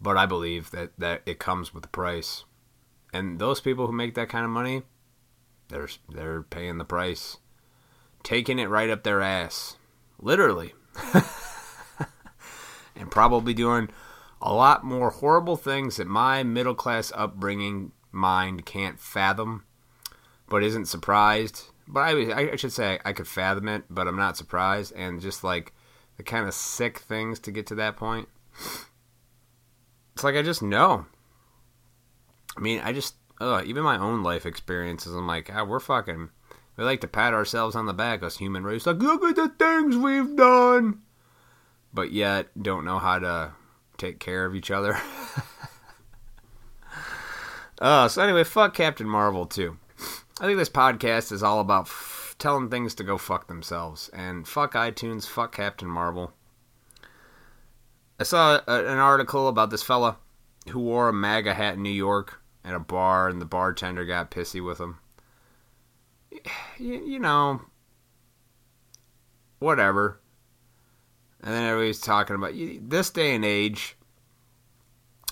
But 0.00 0.16
I 0.16 0.26
believe 0.26 0.70
that, 0.70 0.92
that 0.98 1.22
it 1.26 1.40
comes 1.40 1.74
with 1.74 1.84
a 1.84 1.88
price. 1.88 2.44
And 3.12 3.40
those 3.40 3.60
people 3.60 3.86
who 3.86 3.92
make 3.92 4.14
that 4.14 4.28
kind 4.28 4.44
of 4.44 4.50
money, 4.50 4.82
they're 5.68 5.88
they're 6.08 6.42
paying 6.42 6.78
the 6.78 6.84
price. 6.84 7.38
Taking 8.22 8.58
it 8.58 8.68
right 8.68 8.90
up 8.90 9.02
their 9.02 9.22
ass. 9.22 9.76
Literally. 10.20 10.74
probably 13.18 13.52
doing 13.52 13.88
a 14.40 14.54
lot 14.54 14.84
more 14.84 15.10
horrible 15.10 15.56
things 15.56 15.96
that 15.96 16.06
my 16.06 16.44
middle 16.44 16.76
class 16.76 17.10
upbringing 17.16 17.90
mind 18.12 18.64
can't 18.64 19.00
fathom, 19.00 19.64
but 20.48 20.62
isn't 20.62 20.86
surprised. 20.86 21.64
But 21.88 22.00
I, 22.00 22.52
I 22.52 22.54
should 22.54 22.72
say 22.72 23.00
I 23.04 23.12
could 23.12 23.26
fathom 23.26 23.66
it, 23.66 23.82
but 23.90 24.06
I'm 24.06 24.16
not 24.16 24.36
surprised. 24.36 24.92
And 24.94 25.20
just 25.20 25.42
like 25.42 25.72
the 26.16 26.22
kind 26.22 26.46
of 26.46 26.54
sick 26.54 26.98
things 26.98 27.40
to 27.40 27.50
get 27.50 27.66
to 27.66 27.74
that 27.74 27.96
point, 27.96 28.28
it's 30.14 30.22
like 30.22 30.36
I 30.36 30.42
just 30.42 30.62
know. 30.62 31.06
I 32.56 32.60
mean, 32.60 32.80
I 32.84 32.92
just, 32.92 33.16
uh, 33.40 33.62
even 33.66 33.82
my 33.82 33.98
own 33.98 34.22
life 34.22 34.46
experiences, 34.46 35.12
I'm 35.12 35.26
like, 35.26 35.50
ah, 35.52 35.64
we're 35.64 35.80
fucking, 35.80 36.30
we 36.76 36.84
like 36.84 37.00
to 37.00 37.08
pat 37.08 37.34
ourselves 37.34 37.74
on 37.74 37.86
the 37.86 37.92
back, 37.92 38.22
us 38.22 38.36
human 38.36 38.62
race. 38.62 38.86
Like, 38.86 38.98
look 38.98 39.24
at 39.24 39.34
the 39.34 39.48
things 39.58 39.96
we've 39.96 40.36
done. 40.36 41.00
But 41.92 42.12
yet, 42.12 42.48
don't 42.60 42.84
know 42.84 42.98
how 42.98 43.18
to 43.18 43.52
take 43.96 44.18
care 44.18 44.44
of 44.44 44.54
each 44.54 44.70
other. 44.70 44.98
uh, 47.80 48.08
so, 48.08 48.22
anyway, 48.22 48.44
fuck 48.44 48.74
Captain 48.74 49.08
Marvel, 49.08 49.46
too. 49.46 49.78
I 50.40 50.46
think 50.46 50.58
this 50.58 50.68
podcast 50.68 51.32
is 51.32 51.42
all 51.42 51.60
about 51.60 51.86
f- 51.86 52.36
telling 52.38 52.68
things 52.68 52.94
to 52.96 53.04
go 53.04 53.18
fuck 53.18 53.48
themselves. 53.48 54.08
And 54.12 54.46
fuck 54.46 54.74
iTunes, 54.74 55.26
fuck 55.26 55.54
Captain 55.54 55.88
Marvel. 55.88 56.32
I 58.20 58.24
saw 58.24 58.60
a, 58.66 58.84
an 58.84 58.98
article 58.98 59.48
about 59.48 59.70
this 59.70 59.82
fella 59.82 60.18
who 60.68 60.80
wore 60.80 61.08
a 61.08 61.12
MAGA 61.12 61.54
hat 61.54 61.74
in 61.74 61.82
New 61.82 61.90
York 61.90 62.40
at 62.64 62.74
a 62.74 62.80
bar, 62.80 63.28
and 63.28 63.40
the 63.40 63.46
bartender 63.46 64.04
got 64.04 64.30
pissy 64.30 64.64
with 64.64 64.78
him. 64.78 64.98
You, 66.78 67.04
you 67.04 67.18
know, 67.18 67.62
whatever. 69.58 70.20
And 71.42 71.54
then 71.54 71.64
everybody's 71.64 72.00
talking 72.00 72.36
about 72.36 72.54
this 72.88 73.10
day 73.10 73.34
and 73.34 73.44
age. 73.44 73.96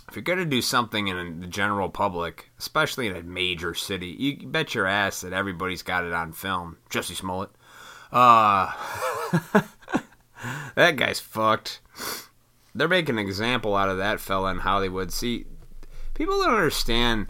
If 0.09 0.15
you're 0.15 0.23
going 0.23 0.39
to 0.39 0.45
do 0.45 0.63
something 0.63 1.09
in 1.09 1.41
the 1.41 1.49
general 1.49 1.89
public, 1.89 2.51
especially 2.59 3.09
in 3.09 3.17
a 3.17 3.23
major 3.23 3.75
city, 3.75 4.07
you 4.07 4.47
bet 4.47 4.75
your 4.75 4.87
ass 4.87 5.23
that 5.23 5.33
everybody's 5.33 5.83
got 5.83 6.05
it 6.05 6.13
on 6.13 6.33
film. 6.33 6.77
Jesse 6.89 7.15
Smollett. 7.15 7.51
Uh, 8.13 8.71
that 10.77 10.97
guy's 10.97 11.19
fucked. 11.19 11.81
They're 12.75 12.89
making 12.89 13.19
an 13.19 13.27
example 13.27 13.75
out 13.75 13.89
of 13.89 13.99
that 13.99 14.21
fella 14.21 14.51
in 14.53 14.59
Hollywood. 14.59 15.13
See, 15.13 15.47
people 16.15 16.41
don't 16.41 16.55
understand. 16.55 17.27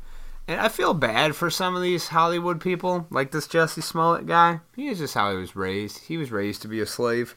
And 0.48 0.60
I 0.60 0.68
feel 0.68 0.94
bad 0.94 1.34
for 1.34 1.50
some 1.50 1.74
of 1.74 1.82
these 1.82 2.08
Hollywood 2.08 2.60
people, 2.60 3.06
like 3.10 3.32
this 3.32 3.48
Jesse 3.48 3.80
Smollett 3.80 4.26
guy. 4.26 4.60
He 4.76 4.88
is 4.88 4.98
just 4.98 5.14
how 5.14 5.32
he 5.32 5.38
was 5.38 5.56
raised. 5.56 6.04
He 6.06 6.16
was 6.16 6.30
raised 6.30 6.62
to 6.62 6.68
be 6.68 6.80
a 6.80 6.86
slave, 6.86 7.34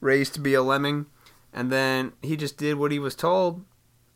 raised 0.00 0.34
to 0.34 0.40
be 0.40 0.54
a 0.54 0.62
lemming, 0.62 1.06
and 1.52 1.70
then 1.70 2.12
he 2.22 2.36
just 2.36 2.56
did 2.56 2.76
what 2.76 2.92
he 2.92 2.98
was 2.98 3.14
told, 3.14 3.64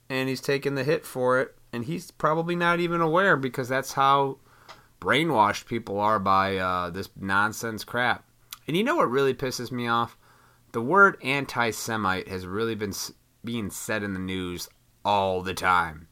and 0.09 0.29
he's 0.29 0.41
taking 0.41 0.75
the 0.75 0.85
hit 0.85 1.05
for 1.05 1.41
it, 1.41 1.55
and 1.73 1.85
he's 1.85 2.11
probably 2.11 2.57
not 2.57 2.81
even 2.81 3.01
aware 3.01 3.37
because 3.37 3.69
that's 3.69 3.95
how 3.95 4.39
brainwashed 5.01 5.67
people 5.67 6.01
are 6.01 6.19
by 6.19 6.57
uh, 6.57 6.91
this 6.91 7.11
nonsense 7.17 7.85
crap. 7.85 8.25
And 8.67 8.77
you 8.77 8.85
know 8.85 8.97
what 8.97 9.11
really 9.11 9.35
pisses 9.35 9.71
me 9.71 9.87
off? 9.87 10.17
The 10.73 10.81
word 10.81 11.19
anti-Semite 11.23 12.29
has 12.29 12.47
really 12.47 12.75
been 12.75 12.95
being 13.45 13.71
said 13.71 14.03
in 14.03 14.15
the 14.15 14.21
news 14.21 14.69
all 15.05 15.43
the 15.43 15.55
time. 15.55 16.09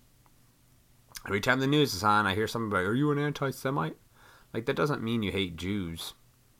Every 1.27 1.41
time 1.41 1.61
the 1.61 1.67
news 1.67 1.95
is 1.95 2.05
on, 2.05 2.27
I 2.27 2.35
hear 2.35 2.47
something 2.47 2.77
"Are 2.77 2.95
you 2.95 3.11
an 3.11 3.19
anti-Semite?" 3.19 3.97
Like 4.53 4.67
that 4.67 4.77
doesn't 4.77 5.03
mean 5.03 5.23
you 5.23 5.33
hate 5.33 5.57
Jews, 5.57 6.15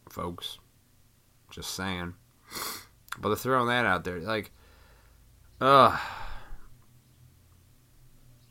folks. 0.09 0.59
Just 1.51 1.75
saying. 1.75 2.15
But 3.19 3.29
they're 3.29 3.37
throwing 3.37 3.69
that 3.69 3.87
out 3.87 4.05
there, 4.05 4.21
like, 4.21 4.51
ugh. 5.61 5.99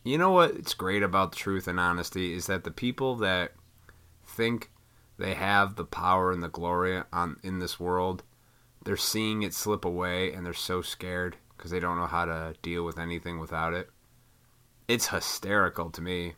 You 0.04 0.18
know 0.18 0.32
what's 0.32 0.74
great 0.74 1.04
about 1.04 1.34
truth 1.34 1.68
and 1.68 1.80
honesty 1.80 2.34
is 2.34 2.48
that 2.48 2.64
the 2.64 2.72
people 2.72 3.16
that 3.18 3.54
think 4.26 4.72
they 5.18 5.36
have 5.36 5.76
the 5.76 5.86
power 5.86 6.32
and 6.32 6.42
the 6.42 6.50
glory 6.50 7.04
on 7.14 7.38
in 7.44 7.60
this 7.60 7.80
world, 7.80 8.24
they're 8.84 8.98
seeing 8.98 9.44
it 9.44 9.54
slip 9.54 9.86
away, 9.86 10.34
and 10.34 10.46
they're 10.46 10.54
so 10.54 10.82
scared 10.82 11.38
because 11.56 11.70
they 11.70 11.80
don't 11.80 11.98
know 11.98 12.08
how 12.08 12.26
to 12.26 12.56
deal 12.62 12.84
with 12.84 12.98
anything 12.98 13.40
without 13.40 13.74
it 13.74 13.90
it's 14.92 15.08
hysterical 15.08 15.90
to 15.90 16.02
me. 16.02 16.34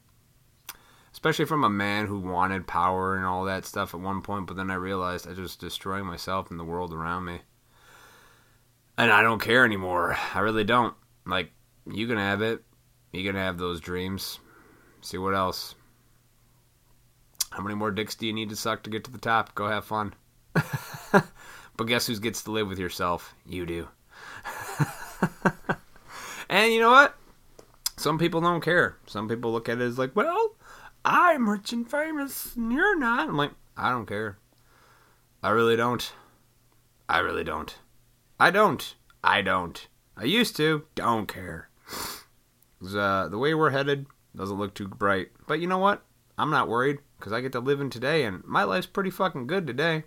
Especially 1.12 1.46
from 1.46 1.64
a 1.64 1.70
man 1.70 2.06
who 2.06 2.20
wanted 2.20 2.68
power 2.68 3.16
and 3.16 3.26
all 3.26 3.46
that 3.46 3.66
stuff 3.66 3.94
at 3.94 4.00
one 4.00 4.22
point, 4.22 4.48
but 4.48 4.56
then 4.56 4.70
I 4.72 4.76
realized 4.76 5.28
I 5.28 5.34
was 5.34 5.56
destroying 5.56 6.06
myself 6.06 6.50
and 6.50 6.60
the 6.60 6.64
world 6.64 6.94
around 6.94 7.26
me. 7.26 7.42
And 8.98 9.12
I 9.12 9.22
don't 9.22 9.42
care 9.42 9.66
anymore. 9.66 10.18
I 10.34 10.40
really 10.40 10.64
don't. 10.64 10.94
Like, 11.26 11.52
you 11.92 12.08
can 12.08 12.18
have 12.18 12.42
it. 12.42 12.64
You 13.12 13.24
can 13.24 13.36
have 13.36 13.58
those 13.58 13.82
dreams. 13.82 14.40
See 15.02 15.18
what 15.18 15.34
else. 15.34 15.76
How 17.52 17.62
many 17.62 17.76
more 17.76 17.92
dicks 17.92 18.16
do 18.16 18.26
you 18.26 18.34
need 18.34 18.50
to 18.50 18.56
suck 18.56 18.84
to 18.84 18.90
get 18.90 19.04
to 19.06 19.12
the 19.12 19.18
top? 19.18 19.54
Go 19.56 19.68
have 19.68 19.86
fun. 19.86 20.14
but 20.54 21.86
guess 21.86 22.08
who 22.08 22.18
gets 22.20 22.44
to 22.44 22.52
live 22.52 22.68
with 22.68 22.80
yourself? 22.80 23.36
You 23.46 23.66
do. 23.66 23.88
and 26.50 26.74
you 26.74 26.80
know 26.80 26.92
what? 26.92 27.16
some 28.04 28.18
people 28.18 28.42
don't 28.42 28.62
care. 28.62 28.98
Some 29.08 29.30
people 29.30 29.52
look 29.52 29.70
at 29.70 29.80
it 29.80 29.84
as 29.84 29.98
like, 29.98 30.16
well, 30.16 30.56
I'm 31.06 31.50
rich 31.50 31.72
and 31.72 31.90
famous 31.90 32.56
and 32.56 32.72
you're 32.72 33.00
not. 33.00 33.30
I'm 33.30 33.38
like, 33.38 33.52
I 33.78 33.92
don't 33.92 34.06
care. 34.06 34.38
I 35.42 35.50
really 35.52 35.78
don't. 35.78 36.12
I 37.08 37.20
really 37.20 37.46
don't. 37.46 37.74
I 38.40 38.52
don't. 38.52 38.96
I 39.24 39.42
don't. 39.42 39.88
I 40.18 40.26
used 40.26 40.56
to. 40.58 40.86
Don't 40.96 41.28
care. 41.28 41.70
Uh, 42.82 43.28
the 43.30 43.38
way 43.38 43.54
we're 43.54 43.70
headed 43.70 44.06
doesn't 44.36 44.58
look 44.58 44.74
too 44.74 44.88
bright. 44.88 45.30
But 45.48 45.60
you 45.60 45.68
know 45.68 45.78
what? 45.78 46.04
I'm 46.38 46.50
not 46.50 46.68
worried 46.68 47.00
because 47.18 47.32
I 47.32 47.42
get 47.42 47.52
to 47.54 47.60
live 47.60 47.80
in 47.80 47.90
today 47.90 48.26
and 48.26 48.44
my 48.44 48.64
life's 48.64 48.88
pretty 48.88 49.10
fucking 49.10 49.48
good 49.48 49.66
today. 49.66 50.04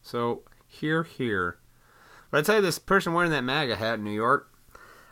So, 0.00 0.42
here, 0.66 1.02
here. 1.02 1.58
But 2.30 2.38
I 2.38 2.42
tell 2.42 2.56
you, 2.56 2.62
this 2.62 2.78
person 2.78 3.12
wearing 3.12 3.32
that 3.32 3.44
MAGA 3.44 3.76
hat 3.76 3.98
in 3.98 4.04
New 4.04 4.12
York, 4.12 4.50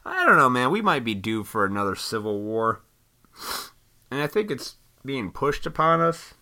I 0.05 0.25
don't 0.25 0.37
know, 0.37 0.49
man. 0.49 0.71
We 0.71 0.81
might 0.81 1.05
be 1.05 1.15
due 1.15 1.45
for 1.45 1.65
another 1.65 1.95
civil 1.95 2.41
war. 2.41 2.83
And 4.11 4.23
I 4.23 4.27
think 4.27 4.51
it's 4.51 4.77
being 5.05 5.31
pushed 5.31 5.67
upon 5.67 6.01
us. 6.01 6.35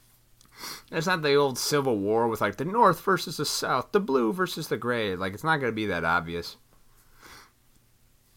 It's 0.90 1.06
not 1.06 1.22
the 1.22 1.34
old 1.34 1.58
civil 1.58 1.98
war 1.98 2.28
with 2.28 2.40
like 2.40 2.56
the 2.56 2.64
North 2.64 3.00
versus 3.02 3.36
the 3.36 3.44
South, 3.44 3.92
the 3.92 4.00
blue 4.00 4.32
versus 4.32 4.68
the 4.68 4.76
gray. 4.76 5.14
Like, 5.16 5.34
it's 5.34 5.44
not 5.44 5.58
going 5.58 5.72
to 5.72 5.76
be 5.76 5.86
that 5.86 6.04
obvious. 6.04 6.56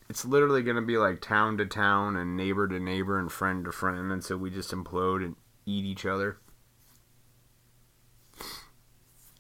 It's 0.09 0.25
literally 0.25 0.63
going 0.63 0.75
to 0.75 0.81
be 0.81 0.97
like 0.97 1.21
town 1.21 1.57
to 1.57 1.65
town 1.65 2.15
and 2.15 2.35
neighbor 2.35 2.67
to 2.67 2.79
neighbor 2.79 3.19
and 3.19 3.31
friend 3.31 3.63
to 3.65 3.71
friend 3.71 4.11
and 4.11 4.23
so 4.23 4.37
we 4.37 4.49
just 4.49 4.71
implode 4.71 5.23
and 5.23 5.35
eat 5.65 5.85
each 5.85 6.05
other. 6.05 6.37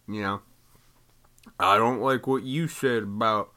You 0.07 0.21
know? 0.21 0.41
I 1.59 1.77
don't 1.77 2.01
like 2.01 2.27
what 2.27 2.43
you 2.43 2.67
said 2.67 3.03
about 3.03 3.51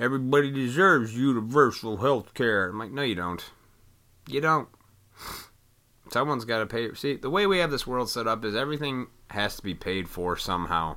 Everybody 0.00 0.50
deserves 0.50 1.14
universal 1.14 1.98
health 1.98 2.32
care. 2.32 2.70
I'm 2.70 2.78
like, 2.78 2.90
no, 2.90 3.02
you 3.02 3.14
don't. 3.14 3.44
You 4.26 4.40
don't. 4.40 4.66
Someone's 6.10 6.44
got 6.44 6.58
to 6.58 6.66
pay. 6.66 6.92
See, 6.94 7.16
the 7.16 7.30
way 7.30 7.46
we 7.46 7.58
have 7.58 7.70
this 7.70 7.86
world 7.86 8.10
set 8.10 8.26
up 8.26 8.44
is 8.44 8.54
everything 8.54 9.06
has 9.30 9.56
to 9.56 9.62
be 9.62 9.74
paid 9.74 10.08
for 10.08 10.36
somehow. 10.36 10.96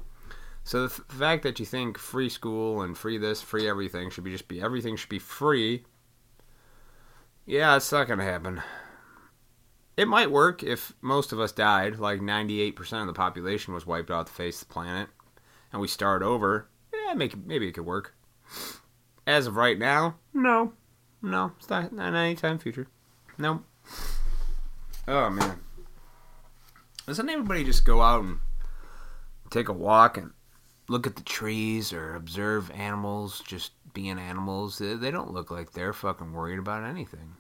So 0.64 0.84
the 0.84 0.90
fact 0.90 1.44
that 1.44 1.60
you 1.60 1.66
think 1.66 1.98
free 1.98 2.30
school 2.30 2.82
and 2.82 2.98
free 2.98 3.18
this, 3.18 3.42
free 3.42 3.68
everything 3.68 4.10
should 4.10 4.24
be 4.24 4.32
just 4.32 4.48
be 4.48 4.62
everything 4.62 4.96
should 4.96 5.10
be 5.10 5.20
free. 5.20 5.84
Yeah, 7.46 7.76
it's 7.76 7.92
not 7.92 8.08
gonna 8.08 8.24
happen. 8.24 8.62
it 9.98 10.08
might 10.08 10.32
work 10.32 10.64
if 10.64 10.94
most 11.02 11.32
of 11.32 11.40
us 11.40 11.52
died, 11.52 12.00
like 12.00 12.20
98% 12.20 13.02
of 13.02 13.08
the 13.08 13.14
population 13.14 13.74
was 13.74 13.86
wiped 13.86 14.10
off 14.10 14.28
the 14.28 14.32
face 14.32 14.62
of 14.62 14.68
the 14.68 14.74
planet, 14.74 15.10
and 15.72 15.82
we 15.82 15.88
start 15.88 16.24
over. 16.24 16.70
Yeah, 16.94 17.14
make, 17.14 17.36
maybe 17.46 17.68
it 17.68 17.74
could 17.74 17.86
work. 17.86 18.16
As 19.28 19.48
of 19.48 19.56
right 19.56 19.78
now, 19.78 20.16
no. 20.34 20.74
No, 21.22 21.52
it's 21.58 21.70
not, 21.70 21.94
not 21.94 22.14
anytime 22.16 22.58
future. 22.60 22.88
No. 23.38 23.64
Oh, 25.08 25.30
man. 25.30 25.60
Doesn't 27.06 27.30
everybody 27.30 27.64
just 27.64 27.86
go 27.86 28.02
out 28.02 28.24
and 28.24 28.40
take 29.50 29.70
a 29.70 29.74
walk 29.74 30.18
and 30.18 30.32
look 30.88 31.06
at 31.06 31.16
the 31.16 31.24
trees 31.24 31.92
or 31.92 32.16
observe 32.16 32.72
animals 32.72 33.42
just 33.46 33.72
being 33.94 34.20
animals? 34.20 34.78
They 34.78 35.12
don't 35.12 35.34
look 35.34 35.52
like 35.52 35.72
they're 35.72 35.94
fucking 35.94 36.32
worried 36.32 36.60
about 36.60 36.84
anything. 36.84 37.36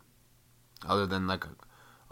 Other 0.85 1.05
than 1.05 1.27
like 1.27 1.45
a 1.45 1.51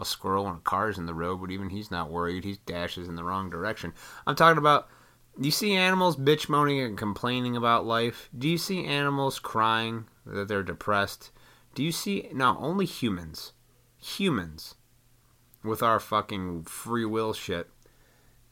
a 0.02 0.04
squirrel 0.04 0.48
and 0.48 0.58
a 0.58 0.60
car's 0.60 0.98
in 0.98 1.06
the 1.06 1.14
road, 1.14 1.40
but 1.40 1.50
even 1.50 1.70
he's 1.70 1.90
not 1.90 2.10
worried. 2.10 2.44
He 2.44 2.58
dashes 2.66 3.08
in 3.08 3.16
the 3.16 3.24
wrong 3.24 3.48
direction. 3.48 3.94
I'm 4.26 4.36
talking 4.36 4.58
about. 4.58 4.88
You 5.40 5.50
see 5.50 5.72
animals 5.72 6.16
bitch 6.18 6.50
moaning 6.50 6.80
and 6.80 6.98
complaining 6.98 7.56
about 7.56 7.86
life? 7.86 8.28
Do 8.36 8.46
you 8.46 8.58
see 8.58 8.84
animals 8.84 9.38
crying 9.38 10.04
that 10.26 10.46
they're 10.46 10.62
depressed? 10.62 11.30
Do 11.74 11.82
you 11.82 11.90
see 11.90 12.28
no 12.34 12.58
only 12.58 12.84
humans, 12.84 13.54
humans, 13.96 14.74
with 15.64 15.82
our 15.82 16.00
fucking 16.00 16.64
free 16.64 17.04
will 17.04 17.32
shit. 17.32 17.68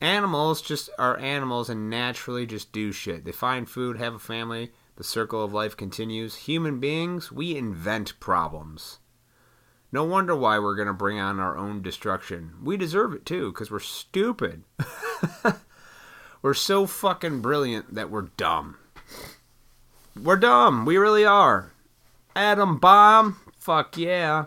Animals 0.01 0.63
just 0.63 0.89
are 0.99 1.19
animals 1.19 1.69
and 1.69 1.91
naturally 1.91 2.47
just 2.47 2.73
do 2.73 2.91
shit. 2.93 3.25
They 3.25 3.33
find 3.33 3.69
food, 3.69 3.99
have 3.99 4.15
a 4.15 4.19
family, 4.19 4.73
the 4.97 5.05
circle 5.05 5.45
of 5.45 5.53
life 5.53 5.77
continues. 5.77 6.37
Human 6.37 6.81
beings, 6.81 7.31
we 7.31 7.57
invent 7.57 8.19
problems. 8.21 8.99
No 9.93 10.05
wonder 10.05 10.37
why 10.37 10.59
we're 10.59 10.77
going 10.77 10.89
to 10.89 10.95
bring 10.95 11.19
on 11.19 11.41
our 11.41 11.57
own 11.57 11.83
destruction. 11.83 12.53
We 12.63 12.77
deserve 12.77 13.13
it 13.13 13.27
too, 13.27 13.53
because 13.53 13.71
we're 13.71 13.81
stupid. 13.81 14.65
we're 16.43 16.55
so 16.55 16.87
fucking 16.87 17.41
brilliant 17.41 17.95
that 17.95 18.11
we're 18.11 18.31
dumb. 18.37 18.77
We're 20.21 20.37
dumb. 20.37 20.87
We 20.87 20.97
really 20.97 21.25
are. 21.25 21.73
Atom 22.37 22.79
bomb? 22.79 23.37
Fuck 23.59 23.99
yeah. 23.99 24.47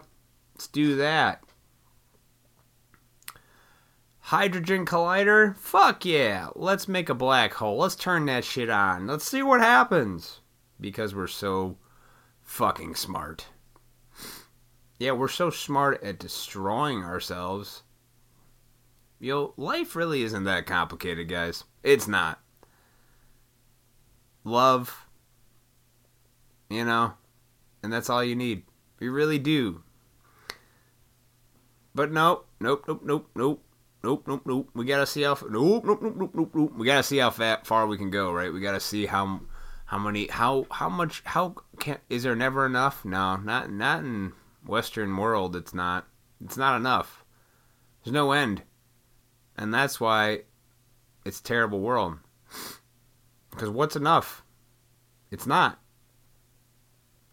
Let's 0.55 0.67
do 0.67 0.96
that. 0.96 1.42
Hydrogen 4.34 4.84
collider? 4.84 5.56
Fuck 5.58 6.06
yeah. 6.06 6.48
Let's 6.56 6.88
make 6.88 7.08
a 7.08 7.13
black 7.13 7.54
hole. 7.54 7.78
Let's 7.78 7.96
turn 7.96 8.25
that 8.25 8.44
shit 8.44 8.68
on. 8.68 9.06
Let's 9.06 9.25
see 9.25 9.44
what 9.44 9.62
happens. 9.62 10.40
Because 10.82 11.13
we're 11.13 11.28
so 11.28 11.78
fucking 12.42 12.96
smart. 12.96 13.46
Yeah, 14.98 15.12
we're 15.12 15.28
so 15.28 15.52
smart 15.52 16.04
at 16.04 16.18
destroying 16.18 17.04
ourselves. 17.04 17.84
Yo, 19.20 19.54
life 19.56 19.96
really 19.96 20.24
isn't 20.24 20.46
that 20.46 20.66
complicated, 20.66 21.28
guys. 21.30 21.66
It's 21.84 22.08
not. 22.08 22.40
Love, 24.44 25.06
you 26.72 26.86
know, 26.86 27.13
and 27.84 27.94
that's 27.94 28.10
all 28.10 28.24
you 28.24 28.36
need. 28.36 28.63
You 29.00 29.12
really 29.12 29.38
do. 29.38 29.84
But 31.94 32.12
nope, 32.12 32.48
nope, 32.60 32.86
nope, 32.88 33.02
nope, 33.06 33.30
nope. 33.36 33.63
Nope, 34.03 34.27
nope, 34.27 34.41
nope. 34.45 34.69
We 34.74 34.83
gotta 34.83 35.05
see 35.05 35.22
how. 35.22 35.38
Nope, 35.50 35.86
nope, 35.86 36.01
nope, 36.01 36.15
nope, 36.17 36.31
nope, 36.33 36.51
nope. 36.53 36.74
We 36.75 36.86
gotta 36.86 37.03
see 37.03 37.19
how 37.19 37.29
fat, 37.29 37.65
far 37.65 37.88
we 37.88 37.98
can 37.98 38.10
go, 38.10 38.33
right? 38.33 38.51
We 38.51 38.60
gotta 38.60 38.82
see 38.82 39.06
how, 39.06 39.39
how 39.86 39.97
many, 39.97 40.28
how, 40.28 40.67
how 40.69 40.89
much, 40.89 41.21
how 41.23 41.56
can. 41.80 41.99
Is 42.10 42.23
there 42.23 42.36
never 42.36 42.65
enough? 42.65 43.06
No, 43.06 43.38
not, 43.38 43.71
not 43.71 43.99
in 43.99 44.34
Western 44.65 45.15
world, 45.15 45.56
it's 45.56 45.73
not. 45.73 46.06
It's 46.43 46.58
not 46.58 46.75
enough. 46.75 47.23
There's 48.04 48.13
no 48.13 48.34
end, 48.34 48.63
and 49.58 49.73
that's 49.73 50.01
why 50.01 50.41
it's 51.23 51.39
terrible 51.39 51.80
world. 51.80 52.17
Because 53.51 53.69
what's 53.69 53.95
enough? 53.95 54.43
It's 55.32 55.47
not. 55.47 55.80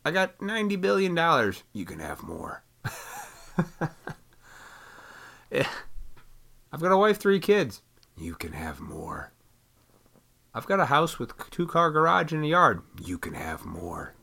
I 0.05 0.13
got 0.13 0.41
ninety 0.41 0.77
billion 0.77 1.17
dollars. 1.17 1.65
You 1.73 1.85
can 1.85 1.99
have 1.99 2.23
more. 2.23 2.63
yeah. 5.51 5.69
I've 6.73 6.81
got 6.81 6.93
a 6.93 6.97
wife, 6.97 7.19
three 7.19 7.41
kids. 7.41 7.83
You 8.17 8.35
can 8.35 8.53
have 8.53 8.81
more. 8.81 9.33
I've 10.55 10.67
got 10.67 10.81
a 10.81 10.87
house 10.87 11.19
with 11.19 11.33
two 11.51 11.67
car 11.67 11.91
garage 11.91 12.33
and 12.33 12.45
a 12.45 12.49
yard. 12.49 12.83
You 13.05 13.19
can 13.19 13.35
have 13.35 13.65
more. 13.65 14.15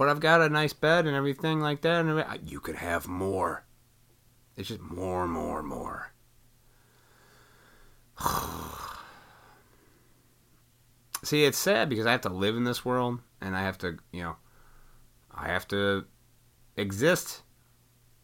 but 0.00 0.08
I've 0.08 0.18
got 0.18 0.40
a 0.40 0.48
nice 0.48 0.72
bed 0.72 1.06
and 1.06 1.14
everything 1.14 1.60
like 1.60 1.82
that. 1.82 2.06
And 2.06 2.48
you 2.48 2.58
could 2.58 2.76
have 2.76 3.06
more. 3.06 3.66
It's 4.56 4.68
just 4.68 4.80
more, 4.80 5.28
more, 5.28 5.62
more. 5.62 6.14
See, 11.22 11.44
it's 11.44 11.58
sad 11.58 11.90
because 11.90 12.06
I 12.06 12.12
have 12.12 12.22
to 12.22 12.30
live 12.30 12.56
in 12.56 12.64
this 12.64 12.82
world 12.82 13.20
and 13.42 13.54
I 13.54 13.60
have 13.60 13.76
to, 13.78 13.98
you 14.10 14.22
know, 14.22 14.36
I 15.34 15.48
have 15.48 15.68
to 15.68 16.06
exist 16.78 17.42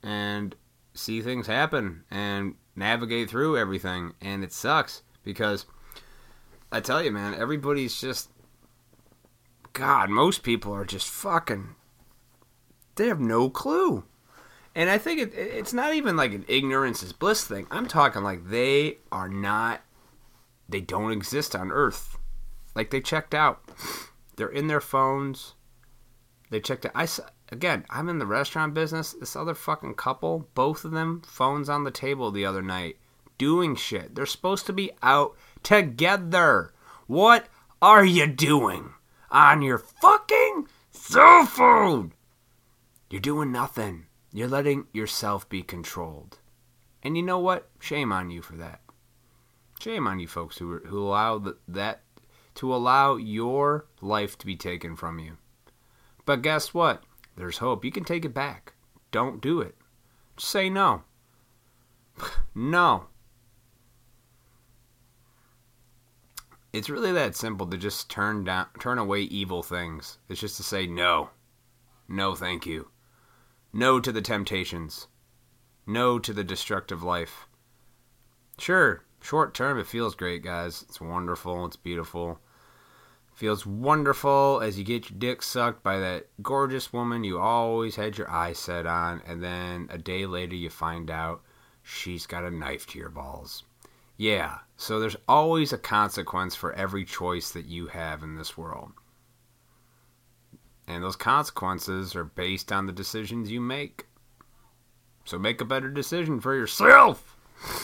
and 0.02 0.56
see 0.96 1.20
things 1.20 1.46
happen 1.46 2.04
and 2.10 2.54
navigate 2.74 3.30
through 3.30 3.56
everything. 3.56 4.14
And 4.20 4.42
it 4.42 4.52
sucks 4.52 5.02
because 5.22 5.66
I 6.72 6.80
tell 6.80 7.02
you, 7.02 7.10
man, 7.10 7.34
everybody's 7.34 8.00
just 8.00 8.30
God, 9.72 10.08
most 10.08 10.42
people 10.42 10.72
are 10.72 10.86
just 10.86 11.08
fucking. 11.08 11.74
They 12.94 13.08
have 13.08 13.20
no 13.20 13.50
clue. 13.50 14.04
And 14.74 14.88
I 14.88 14.98
think 14.98 15.20
it, 15.20 15.34
it's 15.34 15.74
not 15.74 15.94
even 15.94 16.16
like 16.16 16.32
an 16.32 16.46
ignorance 16.48 17.02
is 17.02 17.12
bliss 17.12 17.44
thing. 17.44 17.66
I'm 17.70 17.86
talking 17.86 18.22
like 18.22 18.48
they 18.48 18.98
are 19.12 19.28
not. 19.28 19.82
They 20.68 20.80
don't 20.80 21.12
exist 21.12 21.54
on 21.54 21.70
Earth. 21.70 22.16
Like 22.74 22.90
they 22.90 23.00
checked 23.00 23.34
out. 23.34 23.70
They're 24.36 24.48
in 24.48 24.66
their 24.66 24.80
phones. 24.80 25.54
They 26.50 26.60
checked 26.60 26.86
out. 26.86 26.92
I 26.94 27.06
again. 27.50 27.84
I'm 27.90 28.08
in 28.08 28.18
the 28.18 28.26
restaurant 28.26 28.74
business. 28.74 29.12
This 29.12 29.36
other 29.36 29.54
fucking 29.54 29.94
couple, 29.94 30.48
both 30.54 30.84
of 30.84 30.92
them, 30.92 31.22
phones 31.26 31.68
on 31.68 31.84
the 31.84 31.90
table 31.90 32.30
the 32.30 32.44
other 32.46 32.62
night, 32.62 32.96
doing 33.38 33.76
shit. 33.76 34.14
They're 34.14 34.26
supposed 34.26 34.66
to 34.66 34.72
be 34.72 34.90
out 35.02 35.36
together. 35.62 36.72
What 37.06 37.48
are 37.80 38.04
you 38.04 38.26
doing? 38.26 38.92
on 39.30 39.62
your 39.62 39.78
fucking 39.78 40.66
cell 40.90 41.46
phone. 41.46 42.12
You're 43.10 43.20
doing 43.20 43.52
nothing. 43.52 44.06
You're 44.32 44.48
letting 44.48 44.86
yourself 44.92 45.48
be 45.48 45.62
controlled. 45.62 46.38
And 47.02 47.16
you 47.16 47.22
know 47.22 47.38
what? 47.38 47.68
Shame 47.78 48.12
on 48.12 48.30
you 48.30 48.42
for 48.42 48.56
that. 48.56 48.80
Shame 49.78 50.06
on 50.06 50.18
you 50.18 50.26
folks 50.26 50.58
who 50.58 50.78
who 50.78 51.02
allow 51.02 51.38
the, 51.38 51.56
that 51.68 52.02
to 52.56 52.74
allow 52.74 53.16
your 53.16 53.86
life 54.00 54.38
to 54.38 54.46
be 54.46 54.56
taken 54.56 54.96
from 54.96 55.18
you. 55.18 55.36
But 56.24 56.42
guess 56.42 56.72
what? 56.74 57.04
There's 57.36 57.58
hope. 57.58 57.84
You 57.84 57.92
can 57.92 58.04
take 58.04 58.24
it 58.24 58.34
back. 58.34 58.74
Don't 59.10 59.40
do 59.40 59.60
it. 59.60 59.76
Say 60.38 60.68
no. 60.68 61.02
no. 62.54 63.06
It's 66.72 66.90
really 66.90 67.12
that 67.12 67.34
simple 67.34 67.66
to 67.68 67.78
just 67.78 68.10
turn 68.10 68.44
down, 68.44 68.66
turn 68.78 68.98
away 68.98 69.22
evil 69.22 69.62
things. 69.62 70.18
It's 70.28 70.40
just 70.40 70.58
to 70.58 70.62
say 70.62 70.86
no, 70.86 71.30
no, 72.06 72.34
thank 72.34 72.66
you, 72.66 72.90
no 73.72 73.98
to 73.98 74.12
the 74.12 74.20
temptations, 74.20 75.06
no 75.86 76.18
to 76.18 76.34
the 76.34 76.44
destructive 76.44 77.02
life. 77.02 77.46
Sure, 78.58 79.04
short 79.22 79.54
term 79.54 79.78
it 79.78 79.86
feels 79.86 80.14
great, 80.14 80.42
guys. 80.42 80.84
It's 80.86 81.00
wonderful. 81.00 81.64
It's 81.64 81.76
beautiful. 81.76 82.40
Feels 83.36 83.66
wonderful 83.66 84.62
as 84.62 84.78
you 84.78 84.84
get 84.84 85.10
your 85.10 85.18
dick 85.18 85.42
sucked 85.42 85.82
by 85.82 85.98
that 85.98 86.26
gorgeous 86.42 86.90
woman 86.90 87.22
you 87.22 87.38
always 87.38 87.96
had 87.96 88.16
your 88.16 88.30
eyes 88.30 88.58
set 88.58 88.86
on, 88.86 89.20
and 89.26 89.42
then 89.42 89.88
a 89.90 89.98
day 89.98 90.24
later 90.24 90.54
you 90.54 90.70
find 90.70 91.10
out 91.10 91.42
she's 91.82 92.24
got 92.24 92.44
a 92.44 92.50
knife 92.50 92.86
to 92.86 92.98
your 92.98 93.10
balls. 93.10 93.62
Yeah, 94.16 94.60
so 94.78 94.98
there's 94.98 95.18
always 95.28 95.74
a 95.74 95.78
consequence 95.78 96.54
for 96.54 96.72
every 96.72 97.04
choice 97.04 97.50
that 97.50 97.66
you 97.66 97.88
have 97.88 98.22
in 98.22 98.36
this 98.36 98.56
world. 98.56 98.92
And 100.88 101.04
those 101.04 101.16
consequences 101.16 102.16
are 102.16 102.24
based 102.24 102.72
on 102.72 102.86
the 102.86 102.92
decisions 102.92 103.50
you 103.50 103.60
make. 103.60 104.06
So 105.26 105.38
make 105.38 105.60
a 105.60 105.66
better 105.66 105.90
decision 105.90 106.40
for 106.40 106.54
yourself. 106.54 107.36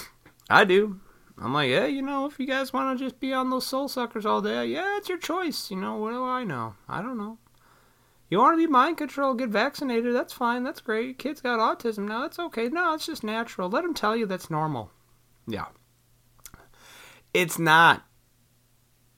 I 0.48 0.64
do. 0.64 0.98
I'm 1.38 1.54
like, 1.54 1.70
yeah, 1.70 1.86
you 1.86 2.02
know, 2.02 2.26
if 2.26 2.38
you 2.38 2.46
guys 2.46 2.72
want 2.72 2.98
to 2.98 3.04
just 3.04 3.18
be 3.18 3.32
on 3.32 3.50
those 3.50 3.66
soul 3.66 3.88
suckers 3.88 4.26
all 4.26 4.40
day, 4.40 4.66
yeah, 4.66 4.96
it's 4.98 5.08
your 5.08 5.18
choice. 5.18 5.70
You 5.70 5.78
know, 5.78 5.96
what 5.96 6.10
do 6.10 6.22
I 6.24 6.44
know? 6.44 6.74
I 6.88 7.02
don't 7.02 7.18
know. 7.18 7.38
You 8.28 8.38
want 8.38 8.54
to 8.54 8.66
be 8.66 8.70
mind 8.70 8.96
control, 8.96 9.34
get 9.34 9.50
vaccinated, 9.50 10.14
that's 10.14 10.32
fine, 10.32 10.62
that's 10.62 10.80
great. 10.80 11.18
Kids 11.18 11.42
got 11.42 11.58
autism 11.58 12.08
now, 12.08 12.22
that's 12.22 12.38
okay. 12.38 12.68
No, 12.68 12.94
it's 12.94 13.04
just 13.04 13.22
natural. 13.22 13.68
Let 13.68 13.82
them 13.82 13.92
tell 13.92 14.16
you 14.16 14.24
that's 14.24 14.48
normal. 14.50 14.90
Yeah. 15.46 15.66
It's 17.34 17.58
not. 17.58 18.04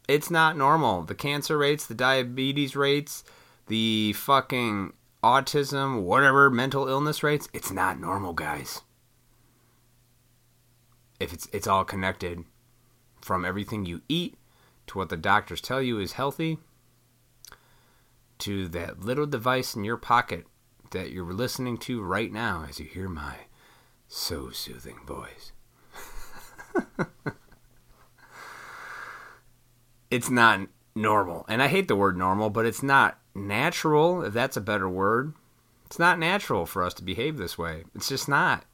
It's 0.09 0.31
not 0.31 0.57
normal. 0.57 1.03
The 1.03 1.15
cancer 1.15 1.57
rates, 1.57 1.87
the 1.87 1.95
diabetes 1.95 2.75
rates, 2.75 3.23
the 3.69 4.15
fucking 4.15 4.93
autism, 5.23 6.03
whatever 6.03 6.51
mental 6.51 6.89
illness 6.89 7.23
rates, 7.23 7.49
it's 7.53 7.71
not 7.71 8.01
normal, 8.01 8.33
guys. 8.33 8.83
If 11.21 11.33
it's 11.33 11.49
it's 11.53 11.67
all 11.67 11.85
connected 11.85 12.45
from 13.21 13.45
everything 13.45 13.87
you 13.87 14.03
eat 14.09 14.37
to 14.89 14.99
what 14.99 15.09
the 15.09 15.17
doctors 15.17 15.61
tell 15.61 15.81
you 15.81 15.99
is 15.99 16.13
healthy 16.13 16.59
to 18.39 18.69
that 18.69 19.01
little 19.01 19.27
device 19.27 19.75
in 19.75 19.85
your 19.85 19.97
pocket 19.97 20.47
that 20.91 21.11
you're 21.11 21.33
listening 21.33 21.79
to 21.79 22.03
right 22.03 22.33
now 22.33 22.67
as 22.69 22.79
you 22.79 22.87
hear 22.87 23.09
my 23.09 23.37
so 24.09 24.51
soothing 24.51 24.99
voice. 25.07 25.53
it's 30.11 30.31
not 30.31 30.69
normal. 30.95 31.45
And 31.49 31.63
I 31.63 31.69
hate 31.69 31.89
the 31.89 31.97
word 31.97 32.17
normal, 32.17 32.51
but 32.51 32.67
it's 32.67 32.83
not 32.83 33.19
natural, 33.35 34.23
if 34.23 34.33
that's 34.33 34.57
a 34.57 34.61
better 34.61 34.89
word. 34.89 35.35
It's 35.87 35.99
not 35.99 36.19
natural 36.19 36.67
for 36.67 36.83
us 36.83 36.95
to 36.95 37.05
behave 37.05 37.37
this 37.37 37.59
way. 37.59 37.85
It's 37.95 38.09
just 38.09 38.29
not. 38.29 38.65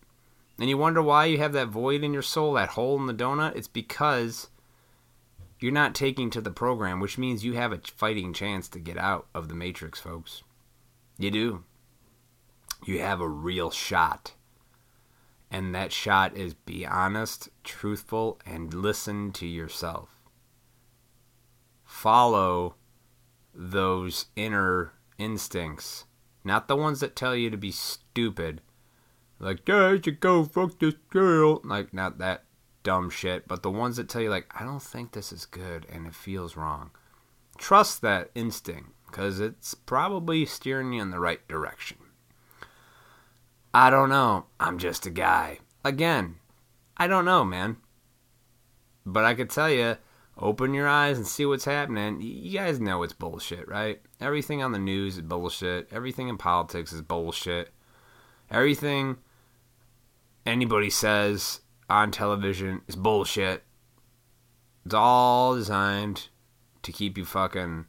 And 0.61 0.69
you 0.69 0.79
wonder 0.79 1.03
why 1.03 1.25
you 1.25 1.39
have 1.39 1.55
that 1.55 1.69
void 1.69 2.05
in 2.05 2.13
your 2.13 2.23
soul, 2.23 2.53
that 2.53 2.71
hole 2.71 3.01
in 3.01 3.07
the 3.07 3.15
donut? 3.15 3.57
It's 3.57 3.67
because 3.67 4.51
you're 5.59 5.73
not 5.73 5.95
taking 5.95 6.31
to 6.31 6.41
the 6.41 6.51
program, 6.51 7.01
which 7.01 7.19
means 7.19 7.45
you 7.45 7.55
have 7.55 7.73
a 7.73 7.81
fighting 7.97 8.33
chance 8.33 8.69
to 8.69 8.79
get 8.79 8.99
out 8.99 9.27
of 9.35 9.49
the 9.49 9.55
matrix, 9.55 9.99
folks. 9.99 10.43
You 11.19 11.31
do. 11.31 11.65
You 12.85 13.01
have 13.01 13.21
a 13.21 13.29
real 13.29 13.71
shot. 13.71 14.35
And 15.51 15.75
that 15.75 15.93
shot 15.93 16.37
is 16.37 16.55
be 16.55 16.87
honest, 16.87 17.49
truthful, 17.65 18.39
and 18.47 18.73
listen 18.73 19.33
to 19.33 19.47
yourself 19.47 20.21
follow 21.91 22.77
those 23.53 24.27
inner 24.37 24.93
instincts, 25.19 26.05
not 26.45 26.69
the 26.69 26.77
ones 26.77 27.01
that 27.01 27.17
tell 27.17 27.35
you 27.35 27.51
to 27.51 27.57
be 27.57 27.73
stupid. 27.73 28.63
Like, 29.41 29.67
yeah, 29.67 29.93
you 29.93 30.13
go 30.13 30.45
fuck 30.45 30.79
this 30.79 30.95
girl. 31.09 31.61
Like, 31.65 31.95
not 31.95 32.19
that 32.19 32.45
dumb 32.83 33.11
shit, 33.11 33.49
but 33.49 33.63
the 33.63 33.71
ones 33.71 33.97
that 33.97 34.09
tell 34.09 34.23
you, 34.23 34.31
like, 34.31 34.53
I 34.55 34.65
don't 34.65 34.83
think 34.83 35.13
this 35.13 35.33
is 35.33 35.47
good 35.47 35.87
and 35.91 36.07
it 36.07 36.15
feels 36.15 36.57
wrong. 36.57 36.91
Trust 37.59 38.03
that 38.03 38.31
instinct 38.35 38.91
because 39.07 39.41
it's 39.41 39.75
probably 39.75 40.47
steering 40.47 40.93
you 40.93 41.03
in 41.03 41.11
the 41.11 41.19
right 41.19 41.47
direction. 41.49 41.97
I 43.73 43.89
don't 43.91 44.09
know. 44.09 44.47
I'm 44.59 44.79
just 44.79 45.07
a 45.07 45.11
guy. 45.11 45.59
Again, 45.85 46.37
I 46.97 47.07
don't 47.07 47.25
know, 47.25 47.45
man. 47.45 47.79
But 49.07 49.25
I 49.25 49.35
could 49.35 49.49
tell 49.49 49.71
you, 49.71 49.97
open 50.37 50.75
your 50.75 50.89
eyes 50.89 51.17
and 51.17 51.27
see 51.27 51.47
what's 51.47 51.65
happening. 51.65 52.21
You 52.21 52.59
guys 52.59 52.81
know 52.81 53.03
it's 53.03 53.13
bullshit, 53.13 53.69
right? 53.69 54.01
Everything 54.21 54.63
on 54.63 54.73
the 54.73 54.79
news 54.79 55.17
is 55.17 55.23
bullshit. 55.23 55.89
Everything 55.91 56.29
in 56.29 56.37
politics 56.37 56.93
is 56.93 57.03
bullshit. 57.03 57.71
Everything 58.51 59.17
anybody 60.47 60.91
says 60.91 61.61
on 61.89 62.11
television 62.11 62.83
is 62.87 62.97
bullshit. 62.97 63.65
It's 64.85 64.95
all 64.95 65.55
designed 65.57 66.29
to 66.83 66.93
keep 66.93 67.19
you 67.19 67.25
fucking 67.25 67.87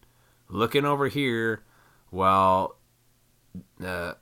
looking 0.49 0.85
over 0.85 1.07
here 1.07 1.63
while 2.09 2.77
uh, 3.83 4.13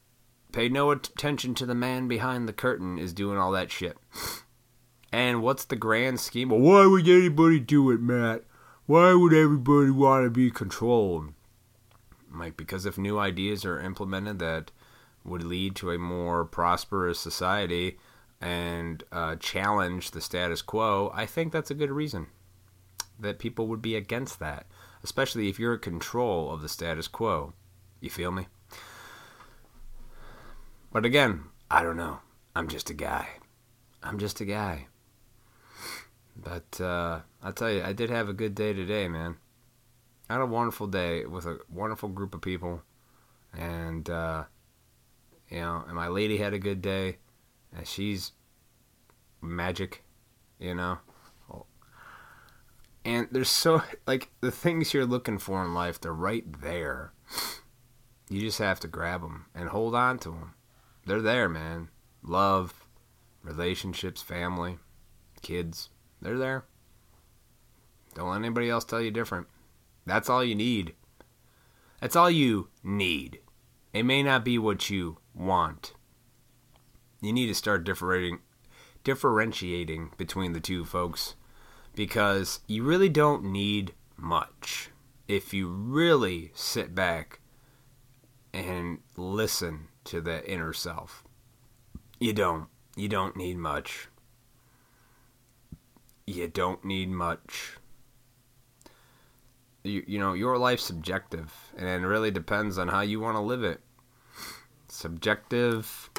pay 0.52 0.70
no 0.70 0.92
attention 0.92 1.54
to 1.56 1.66
the 1.66 1.76
man 1.76 2.08
behind 2.08 2.48
the 2.48 2.54
curtain 2.54 2.98
is 2.98 3.14
doing 3.14 3.38
all 3.38 3.52
that 3.52 3.72
shit. 3.72 3.98
And 5.12 5.42
what's 5.42 5.66
the 5.66 5.76
grand 5.76 6.20
scheme? 6.20 6.50
Well, 6.50 6.60
why 6.60 6.86
would 6.86 7.08
anybody 7.08 7.60
do 7.60 7.90
it, 7.90 8.00
Matt? 8.00 8.44
Why 8.86 9.14
would 9.14 9.34
everybody 9.34 9.90
want 9.90 10.26
to 10.26 10.30
be 10.30 10.52
controlled? 10.52 11.34
Like, 12.32 12.56
because 12.56 12.86
if 12.86 12.98
new 12.98 13.18
ideas 13.18 13.66
are 13.66 13.80
implemented 13.80 14.38
that 14.40 14.72
would 15.24 15.44
lead 15.44 15.76
to 15.78 15.92
a 15.92 15.98
more 15.98 16.46
prosperous 16.46 17.20
society 17.20 17.98
and 18.42 19.04
uh, 19.12 19.36
challenge 19.36 20.12
the 20.12 20.22
status 20.22 20.62
quo, 20.62 21.12
I 21.14 21.26
think 21.26 21.52
that's 21.52 21.72
a 21.72 21.76
good 21.76 21.92
reason 21.92 22.28
that 23.20 23.40
people 23.40 23.68
would 23.68 23.82
be 23.82 23.96
against 23.96 24.40
that, 24.40 24.66
especially 25.04 25.50
if 25.50 25.60
you're 25.60 25.74
in 25.74 25.80
control 25.80 26.52
of 26.52 26.62
the 26.62 26.70
status 26.70 27.08
quo. 27.08 27.54
You 28.00 28.10
feel 28.10 28.32
me? 28.32 28.48
But 30.92 31.06
again, 31.06 31.44
I 31.70 31.84
don't 31.84 31.98
know. 31.98 32.20
I'm 32.56 32.68
just 32.68 32.90
a 32.90 32.94
guy. 32.94 33.28
I'm 34.02 34.18
just 34.18 34.40
a 34.42 34.46
guy. 34.46 34.88
But 36.36 36.80
uh, 36.80 37.20
I'll 37.44 37.54
tell 37.54 37.72
you, 37.72 37.84
I 37.84 37.94
did 37.94 38.10
have 38.10 38.30
a 38.30 38.34
good 38.34 38.56
day 38.56 38.74
today, 38.74 39.08
man. 39.08 39.36
I 40.30 40.34
had 40.34 40.42
a 40.42 40.46
wonderful 40.46 40.88
day 40.88 41.26
with 41.26 41.46
a 41.46 41.60
wonderful 41.70 42.10
group 42.10 42.34
of 42.34 42.42
people, 42.42 42.84
and 43.54 44.10
uh, 44.10 44.44
you 45.50 45.60
know, 45.60 45.84
and 45.88 45.96
my 45.96 46.08
lady 46.08 46.38
had 46.38 46.54
a 46.54 46.60
good 46.60 46.82
day, 46.82 47.18
and 47.76 47.88
she's 47.88 48.34
magic, 49.42 50.04
you 50.60 50.76
know. 50.76 51.00
And 53.06 53.28
there's 53.32 53.50
so 53.50 53.82
like 54.06 54.30
the 54.42 54.52
things 54.52 54.94
you're 54.94 55.06
looking 55.06 55.38
for 55.38 55.64
in 55.64 55.74
life, 55.74 56.00
they're 56.00 56.14
right 56.14 56.46
there. 56.62 57.14
You 58.30 58.42
just 58.42 58.60
have 58.60 58.80
to 58.82 58.88
grab 58.88 59.22
them 59.22 59.46
and 59.56 59.70
hold 59.70 59.96
on 59.96 60.20
to 60.20 60.30
them. 60.30 60.54
They're 61.06 61.22
there, 61.22 61.50
man. 61.50 61.90
Love, 62.22 62.86
relationships, 63.44 64.22
family, 64.22 64.78
kids 65.42 65.90
they're 66.22 66.38
there. 66.38 66.66
Don't 68.14 68.30
let 68.30 68.38
anybody 68.38 68.70
else 68.70 68.84
tell 68.84 69.02
you 69.02 69.12
different. 69.12 69.48
That's 70.06 70.30
all 70.30 70.44
you 70.44 70.56
need. 70.56 70.94
That's 72.02 72.16
all 72.16 72.30
you 72.30 72.70
need. 72.84 73.40
It 73.94 74.04
may 74.04 74.24
not 74.24 74.44
be 74.44 74.58
what 74.58 74.90
you 74.90 75.18
want. 75.34 75.94
You 77.22 77.34
need 77.34 77.48
to 77.48 77.56
start 77.56 77.84
differentiating 77.84 78.40
differentiating 79.04 80.12
between 80.18 80.52
the 80.52 80.60
two 80.60 80.84
folks 80.84 81.36
because 81.96 82.60
you 82.68 82.84
really 82.84 83.08
don't 83.08 83.44
need 83.46 83.94
much 84.18 84.90
if 85.28 85.54
you 85.54 85.70
really 85.70 86.52
sit 86.54 86.94
back 86.94 87.40
and 88.54 89.00
listen 89.16 89.88
to 90.04 90.20
the 90.20 90.46
inner 90.50 90.74
self. 90.74 91.24
You 92.20 92.34
don't. 92.34 92.68
You 92.96 93.08
don't 93.08 93.38
need 93.38 93.58
much 93.58 94.10
you 96.30 96.48
don't 96.48 96.84
need 96.86 97.10
much. 97.10 97.78
You, 99.84 100.04
you 100.06 100.20
know, 100.20 100.34
your 100.34 100.58
life's 100.58 100.84
subjective, 100.84 101.54
and 101.76 101.88
it 101.88 102.08
really 102.08 102.32
depends 102.32 102.78
on 102.78 102.90
how 102.90 103.02
you 103.02 103.20
want 103.20 103.36
to 103.36 103.42
live 103.42 103.64
it. 103.64 103.82
Subjective, 104.88 106.10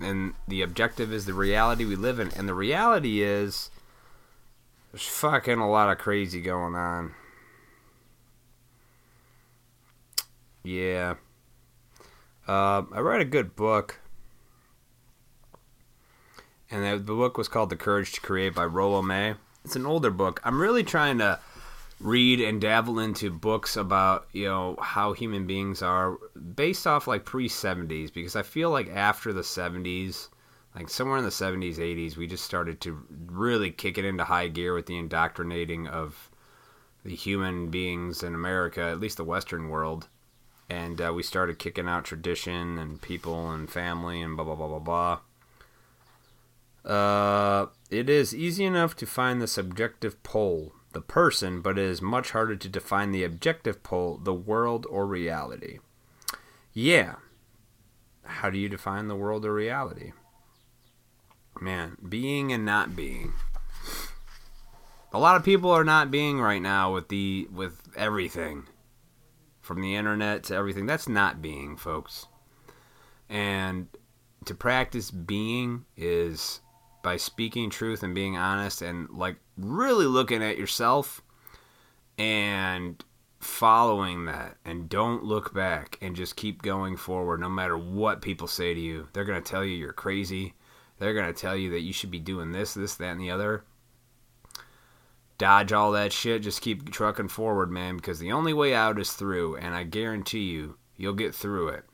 and 0.00 0.34
the 0.46 0.62
objective 0.62 1.12
is 1.12 1.26
the 1.26 1.34
reality 1.34 1.84
we 1.84 1.96
live 1.96 2.18
in. 2.18 2.30
And 2.36 2.48
the 2.48 2.54
reality 2.54 3.22
is, 3.22 3.70
there's 4.92 5.06
fucking 5.06 5.58
a 5.58 5.70
lot 5.70 5.90
of 5.90 5.98
crazy 5.98 6.40
going 6.40 6.74
on. 6.74 7.14
Yeah. 10.62 11.14
Uh, 12.46 12.82
I 12.92 13.00
read 13.00 13.20
a 13.20 13.26
good 13.26 13.54
book 13.54 14.00
and 16.70 17.06
the, 17.06 17.14
book 17.14 17.38
was 17.38 17.48
called 17.48 17.70
The 17.70 17.76
Courage 17.76 18.12
to 18.12 18.20
Create 18.20 18.54
by 18.54 18.64
Rollo 18.64 19.00
May. 19.00 19.34
It's 19.64 19.76
an 19.76 19.86
older 19.86 20.10
book. 20.10 20.40
I'm 20.44 20.60
really 20.60 20.82
trying 20.82 21.18
to 21.18 21.40
read 22.00 22.40
and 22.40 22.60
dabble 22.60 22.98
into 22.98 23.30
books 23.30 23.76
about 23.76 24.28
you 24.32 24.44
know 24.44 24.76
how 24.80 25.12
human 25.12 25.46
beings 25.46 25.82
are 25.82 26.16
based 26.54 26.86
off 26.86 27.06
like 27.06 27.24
pre 27.24 27.48
70s 27.48 28.12
because 28.12 28.36
I 28.36 28.42
feel 28.42 28.70
like 28.70 28.88
after 28.88 29.32
the 29.32 29.42
70s 29.42 30.28
like 30.74 30.88
somewhere 30.88 31.18
in 31.18 31.24
the 31.24 31.30
70s 31.30 31.76
80s 31.76 32.16
we 32.16 32.26
just 32.26 32.44
started 32.44 32.80
to 32.82 33.02
really 33.26 33.72
kick 33.72 33.98
it 33.98 34.04
into 34.04 34.24
high 34.24 34.48
gear 34.48 34.74
with 34.74 34.86
the 34.86 34.96
indoctrinating 34.96 35.88
of 35.88 36.30
the 37.04 37.14
human 37.14 37.70
beings 37.70 38.22
in 38.22 38.34
America 38.34 38.82
at 38.82 39.00
least 39.00 39.16
the 39.16 39.24
western 39.24 39.68
world. 39.68 40.08
And 40.70 41.00
uh, 41.00 41.12
we 41.14 41.22
started 41.22 41.58
kicking 41.58 41.88
out 41.88 42.04
tradition 42.04 42.78
and 42.78 43.00
people 43.00 43.50
and 43.50 43.70
family 43.70 44.20
and 44.20 44.36
blah 44.36 44.44
blah 44.44 44.54
blah 44.54 44.78
blah 44.78 45.18
blah. 46.84 46.92
Uh, 46.94 47.66
it 47.90 48.08
is 48.08 48.34
easy 48.34 48.64
enough 48.64 48.94
to 48.96 49.06
find 49.06 49.40
the 49.40 49.46
subjective 49.46 50.22
pole, 50.22 50.74
the 50.92 51.00
person, 51.00 51.60
but 51.60 51.78
it 51.78 51.84
is 51.84 52.00
much 52.00 52.30
harder 52.30 52.56
to 52.56 52.68
define 52.68 53.12
the 53.12 53.24
objective 53.24 53.82
pole, 53.82 54.18
the 54.22 54.34
world 54.34 54.86
or 54.88 55.06
reality. 55.06 55.78
Yeah. 56.72 57.16
How 58.24 58.50
do 58.50 58.58
you 58.58 58.68
define 58.68 59.08
the 59.08 59.16
world 59.16 59.44
or 59.44 59.52
reality? 59.52 60.12
Man, 61.60 61.96
being 62.08 62.52
and 62.52 62.64
not 62.64 62.94
being. 62.94 63.32
A 65.12 65.18
lot 65.18 65.36
of 65.36 65.44
people 65.44 65.70
are 65.70 65.84
not 65.84 66.10
being 66.10 66.40
right 66.40 66.62
now 66.62 66.92
with 66.92 67.08
the 67.08 67.48
with 67.52 67.80
everything. 67.96 68.66
From 69.60 69.80
the 69.82 69.96
internet 69.96 70.44
to 70.44 70.54
everything. 70.54 70.86
That's 70.86 71.08
not 71.08 71.42
being, 71.42 71.76
folks. 71.76 72.26
And 73.28 73.88
to 74.46 74.54
practice 74.54 75.10
being 75.10 75.84
is 75.96 76.60
by 77.08 77.16
speaking 77.16 77.70
truth 77.70 78.02
and 78.02 78.14
being 78.14 78.36
honest 78.36 78.82
and 78.82 79.08
like 79.08 79.36
really 79.56 80.04
looking 80.04 80.42
at 80.42 80.58
yourself 80.58 81.22
and 82.18 83.02
following 83.40 84.26
that 84.26 84.58
and 84.66 84.90
don't 84.90 85.24
look 85.24 85.54
back 85.54 85.96
and 86.02 86.14
just 86.14 86.36
keep 86.36 86.60
going 86.60 86.98
forward 86.98 87.40
no 87.40 87.48
matter 87.48 87.78
what 87.78 88.20
people 88.20 88.46
say 88.46 88.74
to 88.74 88.80
you. 88.80 89.08
They're 89.14 89.24
going 89.24 89.42
to 89.42 89.50
tell 89.50 89.64
you 89.64 89.74
you're 89.74 89.94
crazy. 89.94 90.52
They're 90.98 91.14
going 91.14 91.32
to 91.32 91.40
tell 91.40 91.56
you 91.56 91.70
that 91.70 91.80
you 91.80 91.94
should 91.94 92.10
be 92.10 92.18
doing 92.18 92.52
this, 92.52 92.74
this, 92.74 92.96
that, 92.96 93.12
and 93.12 93.20
the 93.22 93.30
other. 93.30 93.64
Dodge 95.38 95.72
all 95.72 95.92
that 95.92 96.12
shit. 96.12 96.42
Just 96.42 96.60
keep 96.60 96.90
trucking 96.90 97.28
forward, 97.28 97.70
man, 97.70 97.96
because 97.96 98.18
the 98.18 98.32
only 98.32 98.52
way 98.52 98.74
out 98.74 99.00
is 99.00 99.14
through, 99.14 99.56
and 99.56 99.74
I 99.74 99.84
guarantee 99.84 100.50
you, 100.50 100.76
you'll 100.98 101.14
get 101.14 101.34
through 101.34 101.68
it. 101.68 101.84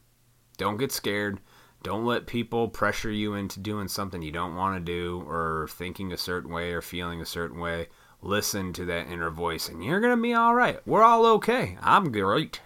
Don't 0.57 0.77
get 0.77 0.91
scared. 0.91 1.39
Don't 1.85 2.07
let 2.07 2.27
people 2.27 2.69
pressure 2.69 3.11
you 3.11 3.35
into 3.35 3.61
doing 3.61 3.89
something 3.89 4.23
you 4.23 4.33
don't 4.33 4.57
want 4.57 4.75
to 4.75 4.93
do 4.93 5.23
or 5.29 5.69
thinking 5.71 6.13
a 6.13 6.17
certain 6.17 6.51
way 6.51 6.73
or 6.73 6.81
feeling 6.81 7.21
a 7.21 7.27
certain 7.27 7.61
way 7.61 7.89
listen 8.23 8.73
to 8.73 8.87
that 8.87 9.07
inner 9.09 9.29
voice 9.29 9.69
and 9.69 9.85
you're 9.85 10.01
going 10.01 10.17
to 10.17 10.23
be 10.23 10.33
all 10.33 10.55
right. 10.55 10.81
We're 10.87 11.03
all 11.03 11.27
okay. 11.27 11.77
I'm 11.83 12.11
great. 12.11 12.63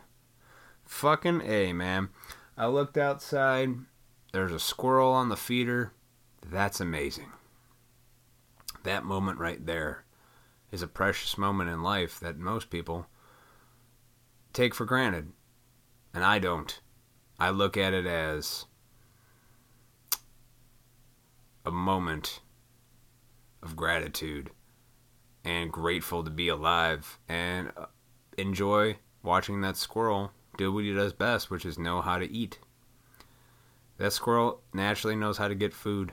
Fucking 0.86 1.42
A, 1.42 1.72
man. 1.72 2.10
I 2.56 2.68
looked 2.68 2.96
outside. 2.96 3.70
There's 4.32 4.52
a 4.52 4.60
squirrel 4.60 5.10
on 5.10 5.30
the 5.30 5.36
feeder. 5.36 5.92
That's 6.48 6.80
amazing. 6.80 7.32
That 8.84 9.04
moment 9.04 9.40
right 9.40 9.66
there 9.66 10.04
is 10.70 10.80
a 10.80 10.86
precious 10.86 11.36
moment 11.36 11.70
in 11.70 11.82
life 11.82 12.20
that 12.20 12.38
most 12.38 12.70
people 12.70 13.08
take 14.52 14.76
for 14.76 14.84
granted. 14.84 15.32
And 16.14 16.22
I 16.22 16.38
don't. 16.38 16.80
I 17.40 17.50
look 17.50 17.76
at 17.76 17.92
it 17.92 18.06
as 18.06 18.66
a 21.68 21.72
moment 21.72 22.40
of 23.62 23.76
gratitude 23.76 24.50
and 25.44 25.70
grateful 25.70 26.24
to 26.24 26.30
be 26.30 26.48
alive 26.48 27.18
and 27.28 27.70
uh, 27.76 27.86
enjoy 28.36 28.96
watching 29.22 29.60
that 29.60 29.76
squirrel 29.76 30.32
do 30.56 30.72
what 30.72 30.84
he 30.84 30.92
does 30.92 31.12
best, 31.12 31.50
which 31.50 31.66
is 31.66 31.78
know 31.78 32.00
how 32.00 32.18
to 32.18 32.30
eat. 32.30 32.58
That 33.98 34.12
squirrel 34.12 34.62
naturally 34.72 35.14
knows 35.14 35.38
how 35.38 35.48
to 35.48 35.54
get 35.54 35.74
food. 35.74 36.12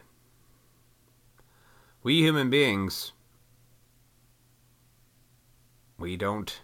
We 2.04 2.20
human 2.20 2.50
beings, 2.50 3.14
we 5.98 6.18
don't 6.18 6.62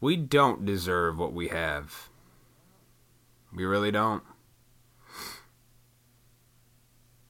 we 0.00 0.16
don't 0.16 0.64
deserve 0.64 1.18
what 1.18 1.32
we 1.32 1.48
have. 1.48 2.08
We 3.54 3.64
really 3.64 3.90
don't. 3.90 4.22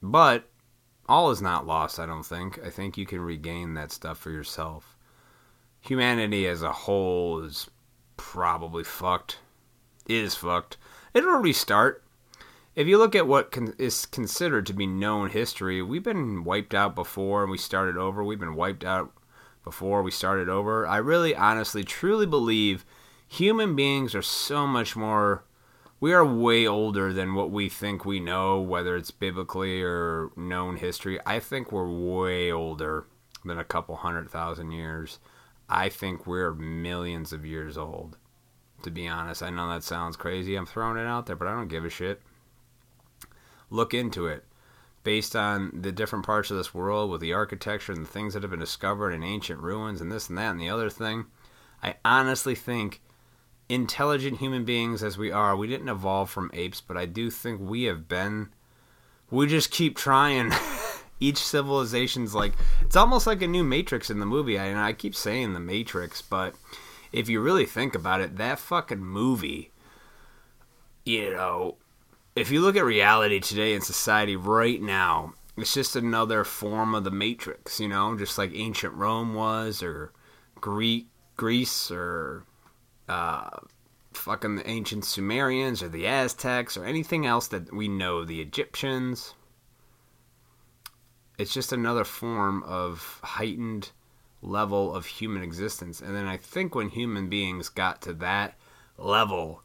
But 0.02 0.48
all 1.08 1.30
is 1.30 1.42
not 1.42 1.66
lost, 1.66 1.98
I 1.98 2.06
don't 2.06 2.24
think. 2.24 2.58
I 2.64 2.70
think 2.70 2.96
you 2.96 3.06
can 3.06 3.20
regain 3.20 3.74
that 3.74 3.92
stuff 3.92 4.18
for 4.18 4.30
yourself. 4.30 4.96
Humanity 5.80 6.46
as 6.46 6.62
a 6.62 6.72
whole 6.72 7.40
is 7.40 7.68
probably 8.16 8.84
fucked. 8.84 9.38
Is 10.06 10.34
fucked. 10.34 10.76
It'll 11.14 11.38
restart. 11.38 12.04
If 12.74 12.87
you 12.87 12.98
look 12.98 13.16
at 13.16 13.26
what 13.26 13.50
con- 13.50 13.74
is 13.78 14.06
considered 14.06 14.66
to 14.66 14.72
be 14.72 14.87
known 14.87 15.30
history, 15.30 15.82
we've 15.82 16.02
been 16.02 16.44
wiped 16.44 16.74
out 16.74 16.94
before 16.94 17.42
and 17.42 17.50
we 17.50 17.58
started 17.58 17.96
over. 17.96 18.22
We've 18.22 18.38
been 18.38 18.54
wiped 18.54 18.84
out 18.84 19.12
before 19.64 20.02
we 20.02 20.11
started 20.11 20.48
over. 20.48 20.87
I 20.87 20.98
really, 20.98 21.34
honestly, 21.34 21.82
truly 21.82 22.26
believe 22.26 22.84
human 23.26 23.74
beings 23.74 24.14
are 24.14 24.22
so 24.22 24.66
much 24.66 24.94
more 24.94 25.44
we 26.00 26.12
are 26.12 26.24
way 26.24 26.66
older 26.66 27.12
than 27.12 27.34
what 27.34 27.50
we 27.50 27.68
think 27.68 28.04
we 28.04 28.20
know, 28.20 28.61
whether 28.61 28.96
it's 28.96 29.11
biblically 29.11 29.82
or 29.82 30.30
known 30.37 30.76
history. 30.76 31.18
I 31.26 31.40
think 31.40 31.72
we're 31.72 31.90
way 31.90 32.52
older 32.52 33.06
than 33.44 33.58
a 33.58 33.64
couple 33.64 33.96
hundred 33.96 34.30
thousand 34.30 34.70
years. 34.70 35.18
I 35.68 35.88
think 35.88 36.26
we're 36.26 36.54
millions 36.54 37.32
of 37.32 37.44
years 37.44 37.76
old, 37.76 38.16
to 38.82 38.90
be 38.90 39.08
honest. 39.08 39.42
I 39.42 39.50
know 39.50 39.68
that 39.68 39.82
sounds 39.82 40.16
crazy. 40.16 40.54
I'm 40.54 40.66
throwing 40.66 40.98
it 40.98 41.06
out 41.06 41.26
there, 41.26 41.37
but 41.37 41.48
I 41.48 41.54
don't 41.54 41.68
give 41.68 41.84
a 41.84 41.90
shit. 41.90 42.22
Look 43.68 43.92
into 43.92 44.26
it. 44.26 44.44
Based 45.02 45.34
on 45.34 45.70
the 45.74 45.92
different 45.92 46.26
parts 46.26 46.50
of 46.50 46.56
this 46.56 46.74
world 46.74 47.11
with 47.11 47.20
the 47.20 47.32
architecture 47.32 47.92
and 47.92 48.04
the 48.04 48.11
things 48.11 48.34
that 48.34 48.42
have 48.42 48.50
been 48.50 48.61
discovered 48.61 49.12
in 49.12 49.22
ancient 49.22 49.61
ruins 49.61 50.00
and 50.00 50.12
this 50.12 50.28
and 50.28 50.38
that 50.38 50.50
and 50.50 50.61
the 50.61 50.70
other 50.70 50.90
thing, 50.90 51.26
I 51.82 51.96
honestly 52.04 52.54
think 52.54 53.00
intelligent 53.68 54.38
human 54.38 54.64
beings 54.64 55.02
as 55.02 55.18
we 55.18 55.31
are, 55.31 55.57
we 55.57 55.66
didn't 55.66 55.88
evolve 55.88 56.31
from 56.31 56.50
apes, 56.54 56.81
but 56.81 56.96
I 56.96 57.07
do 57.07 57.31
think 57.31 57.61
we 57.61 57.85
have 57.85 58.09
been. 58.09 58.48
We 59.31 59.46
just 59.46 59.70
keep 59.70 59.96
trying. 59.96 60.52
Each 61.20 61.38
civilization's 61.38 62.33
like 62.35 62.52
it's 62.81 62.94
almost 62.94 63.26
like 63.26 63.42
a 63.42 63.48
new 63.48 63.64
Matrix 63.64 64.09
in 64.09 64.20
the 64.20 64.26
movie. 64.26 64.59
I, 64.59 64.88
I 64.88 64.92
keep 64.92 65.16
saying 65.16 65.52
the 65.52 65.61
Matrix, 65.61 66.22
but 66.22 66.54
if 67.12 67.28
you 67.28 67.40
really 67.40 67.66
think 67.66 67.94
about 67.94 68.20
it, 68.20 68.37
that 68.37 68.59
fucking 68.59 69.04
movie, 69.04 69.72
you 71.04 71.31
know, 71.33 71.76
if 72.37 72.50
you 72.50 72.61
look 72.61 72.76
at 72.76 72.85
reality 72.85 73.40
today 73.40 73.74
in 73.74 73.81
society 73.81 74.37
right 74.37 74.81
now, 74.81 75.35
it's 75.57 75.74
just 75.74 75.96
another 75.96 76.44
form 76.44 76.94
of 76.94 77.02
the 77.02 77.11
Matrix, 77.11 77.81
you 77.81 77.88
know, 77.88 78.16
just 78.16 78.38
like 78.38 78.52
ancient 78.54 78.94
Rome 78.94 79.35
was, 79.35 79.83
or 79.83 80.12
Greek 80.61 81.09
Greece, 81.37 81.90
or 81.90 82.44
uh, 83.09 83.51
fucking 84.12 84.57
the 84.57 84.68
ancient 84.68 85.05
Sumerians 85.05 85.83
or 85.83 85.88
the 85.88 86.07
Aztecs 86.07 86.77
or 86.77 86.85
anything 86.85 87.27
else 87.27 87.49
that 87.49 87.73
we 87.73 87.88
know, 87.88 88.25
the 88.25 88.40
Egyptians. 88.40 89.35
It's 91.38 91.55
just 91.55 91.73
another 91.73 92.05
form 92.05 92.62
of 92.64 93.21
heightened 93.23 93.92
level 94.42 94.94
of 94.94 95.07
human 95.07 95.42
existence. 95.42 96.01
And 96.01 96.14
then 96.14 96.27
I 96.27 96.37
think 96.37 96.75
when 96.75 96.88
human 96.88 97.29
beings 97.29 97.68
got 97.68 98.03
to 98.03 98.12
that 98.14 98.57
level, 98.97 99.62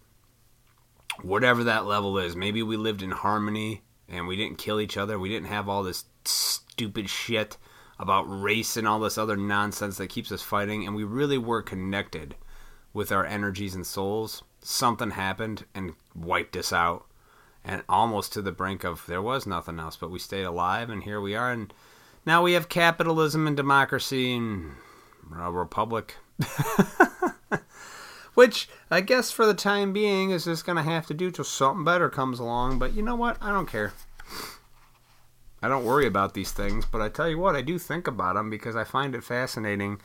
whatever 1.22 1.64
that 1.64 1.86
level 1.86 2.18
is, 2.18 2.36
maybe 2.36 2.62
we 2.64 2.78
lived 2.78 3.02
in 3.02 3.12
harmony 3.12 3.82
and 4.08 4.28
we 4.28 4.36
didn't 4.36 4.58
kill 4.58 4.80
each 4.80 4.98
other. 4.98 5.18
We 5.18 5.30
didn't 5.30 5.48
have 5.48 5.68
all 5.68 5.84
this 5.84 6.06
stupid 6.26 7.10
shit 7.10 7.58
about 8.00 8.24
race 8.24 8.78
and 8.78 8.88
all 8.88 9.00
this 9.00 9.18
other 9.18 9.38
nonsense 9.38 9.98
that 9.98 10.10
keeps 10.10 10.32
us 10.32 10.42
fighting. 10.42 10.86
And 10.86 10.96
we 10.96 11.04
really 11.04 11.38
were 11.38 11.62
connected 11.62 12.36
with 12.94 13.12
our 13.12 13.26
energies 13.26 13.76
and 13.76 13.86
souls, 13.86 14.44
something 14.62 15.12
happened 15.12 15.66
and 15.74 15.94
wiped 16.16 16.56
us 16.56 16.72
out. 16.72 17.06
And 17.66 17.84
almost 17.88 18.34
to 18.34 18.42
the 18.42 18.52
brink 18.52 18.84
of 18.84 19.06
there 19.08 19.22
was 19.22 19.48
nothing 19.48 19.80
else, 19.80 19.96
but 19.96 20.12
we 20.12 20.20
stayed 20.20 20.44
alive, 20.44 20.90
and 20.90 21.04
here 21.04 21.22
we 21.22 21.36
are. 21.36 21.52
And 21.52 21.74
now 22.26 22.44
we 22.44 22.54
have 22.54 22.68
capitalism 22.70 23.48
and 23.48 23.56
democracy 23.56 24.36
and 24.36 24.74
a 25.38 25.52
republic. 25.52 26.18
Which 28.34 28.68
I 28.90 29.02
guess 29.02 29.32
for 29.32 29.46
the 29.46 29.54
time 29.54 29.94
being 29.94 30.32
is 30.32 30.46
just 30.46 30.66
going 30.66 30.76
to 30.76 30.84
have 30.84 31.06
to 31.08 31.14
do 31.14 31.32
till 31.32 31.46
something 31.46 31.86
better 31.86 32.10
comes 32.10 32.40
along. 32.40 32.80
But 32.80 32.94
you 32.94 33.02
know 33.02 33.16
what? 33.16 33.38
I 33.42 33.52
don't 33.52 33.70
care. 33.70 33.94
I 35.62 35.70
don't 35.70 35.86
worry 35.86 36.06
about 36.06 36.34
these 36.34 36.52
things, 36.52 36.86
but 36.86 37.00
I 37.00 37.08
tell 37.08 37.30
you 37.30 37.38
what, 37.38 37.56
I 37.56 37.62
do 37.62 37.80
think 37.80 38.08
about 38.08 38.36
them 38.36 38.50
because 38.50 38.76
I 38.76 38.84
find 38.84 39.16
it 39.16 39.24
fascinating 39.24 40.02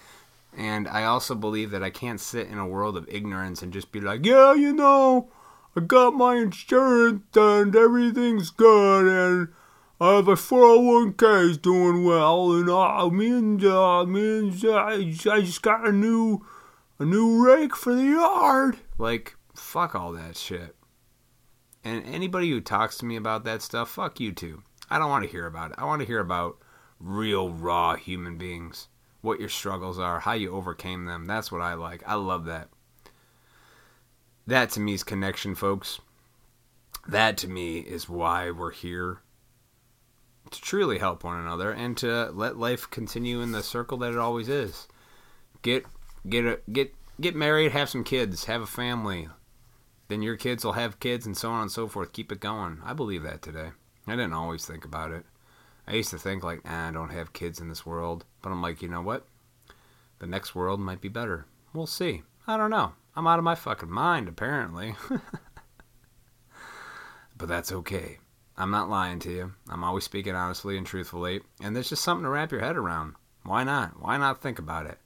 and 0.59 0.88
I 0.88 1.05
also 1.05 1.37
believe 1.37 1.71
that 1.71 1.85
I 1.85 1.90
can't 1.90 2.21
sit 2.21 2.49
in 2.49 2.59
a 2.59 2.66
world 2.66 2.97
of 2.97 3.09
ignorance 3.09 3.62
and 3.62 3.73
just 3.73 3.92
be 3.92 4.01
like, 4.01 4.27
yeah, 4.27 4.55
you 4.55 4.73
know, 4.73 5.31
I 5.77 5.81
got 5.81 6.14
my 6.14 6.35
insurance 6.35 7.23
and 7.37 7.77
everything's 7.77 8.51
good 8.51 9.07
and 9.07 9.55
I 10.01 10.16
have 10.16 10.27
a 10.27 10.35
401k 10.35 11.51
is 11.51 11.59
doing 11.59 12.05
well 12.05 12.53
and 12.53 12.68
uh, 12.68 13.09
me 13.09 13.29
and 13.29 13.64
uh, 13.64 14.05
me 14.05 14.38
and 14.38 14.64
uh, 14.64 14.85
I 14.85 15.42
just 15.42 15.62
got 15.62 15.87
a 15.87 15.92
new 15.92 16.44
a 16.99 17.05
new 17.05 17.40
rake 17.44 17.77
for 17.77 17.94
the 17.94 18.03
yard. 18.03 18.79
Like, 18.99 19.37
fuck 19.55 19.94
all 19.94 20.11
that 20.11 20.37
shit. 20.37 20.75
And 21.85 22.05
anybody 22.05 22.51
who 22.51 22.61
talks 22.61 22.99
to 22.99 23.05
me 23.05 23.14
about 23.14 23.44
that 23.44 23.62
stuff, 23.62 23.90
fuck 23.90 24.18
you 24.18 24.33
too. 24.33 24.64
I 24.90 24.99
don't 24.99 25.09
want 25.09 25.23
to 25.23 25.31
hear 25.31 25.47
about 25.47 25.71
it. 25.71 25.77
I 25.79 25.85
want 25.85 26.01
to 26.01 26.07
hear 26.07 26.18
about 26.18 26.59
real 26.99 27.51
raw 27.51 27.94
human 27.94 28.37
beings 28.38 28.88
what 29.20 29.40
your 29.40 29.48
struggles 29.48 29.98
are, 29.98 30.20
how 30.20 30.33
you 30.33 30.52
overcame 30.52 31.07
them. 31.07 31.26
That's 31.26 31.50
what 31.50 31.61
I 31.61 31.74
like. 31.74 32.02
I 32.07 32.14
love 32.14 32.44
that. 32.44 32.68
That 34.46 34.70
to 34.70 34.81
me 34.81 34.94
is 34.94 35.04
connection, 35.04 35.54
folks. 35.54 36.00
That 37.07 37.37
to 37.38 37.48
me 37.48 37.78
is 37.78 38.09
why 38.09 38.50
we're 38.50 38.70
here 38.70 39.20
to 40.50 40.61
truly 40.61 40.98
help 40.98 41.24
one 41.24 41.38
another 41.38 41.70
and 41.70 41.96
to 41.98 42.31
let 42.33 42.57
life 42.57 42.88
continue 42.90 43.40
in 43.40 43.52
the 43.52 43.62
circle 43.62 43.98
that 43.98 44.12
it 44.12 44.18
always 44.18 44.48
is. 44.48 44.88
Get 45.62 45.85
get 46.28 46.44
a, 46.44 46.61
get 46.70 46.94
get 47.20 47.35
married, 47.35 47.72
have 47.72 47.88
some 47.88 48.04
kids, 48.04 48.44
have 48.44 48.62
a 48.62 48.66
family. 48.66 49.28
Then 50.09 50.22
your 50.22 50.37
kids 50.37 50.64
will 50.64 50.72
have 50.72 51.00
kids 51.00 51.26
and 51.26 51.37
so 51.37 51.50
on 51.50 51.62
and 51.62 51.70
so 51.70 51.87
forth. 51.87 52.12
Keep 52.12 52.33
it 52.33 52.40
going. 52.40 52.81
I 52.85 52.94
believe 52.94 53.22
that 53.24 53.42
today. 53.42 53.70
I 54.07 54.12
didn't 54.12 54.33
always 54.33 54.64
think 54.64 54.85
about 54.85 55.12
it. 55.12 55.26
I 55.87 55.94
used 55.94 56.11
to 56.11 56.18
think 56.18 56.42
like, 56.42 56.61
ah, 56.64 56.88
I 56.88 56.90
don't 56.90 57.11
have 57.12 57.33
kids 57.33 57.61
in 57.61 57.68
this 57.68 57.85
world. 57.85 58.24
But 58.42 58.51
I'm 58.51 58.62
like, 58.62 58.83
you 58.83 58.88
know 58.88 59.03
what? 59.03 59.27
The 60.18 60.27
next 60.27 60.55
world 60.55 60.81
might 60.81 61.01
be 61.01 61.09
better. 61.09 61.46
We'll 61.72 61.87
see. 61.87 62.22
I 62.46 62.57
don't 62.57 62.70
know. 62.70 62.92
I'm 63.14 63.27
out 63.27 63.38
of 63.38 63.44
my 63.44 63.55
fucking 63.55 63.90
mind, 63.90 64.29
apparently. 64.29 64.94
but 67.37 67.48
that's 67.48 67.72
okay. 67.72 68.18
I'm 68.57 68.70
not 68.70 68.90
lying 68.90 69.20
to 69.20 69.31
you. 69.31 69.53
I'm 69.68 69.85
always 69.85 70.05
speaking 70.05 70.35
honestly 70.35 70.77
and 70.77 70.87
truthfully. 70.87 71.40
And 71.62 71.74
there's 71.74 71.90
just 71.90 72.03
something 72.03 72.24
to 72.24 72.31
wrap 72.31 72.51
your 72.51 72.61
head 72.61 72.77
around. 72.77 73.14
Why 73.44 73.64
not? 73.64 74.01
Why 74.03 74.16
not 74.16 74.42
think 74.42 74.59
about 74.59 74.87
it? 74.87 74.98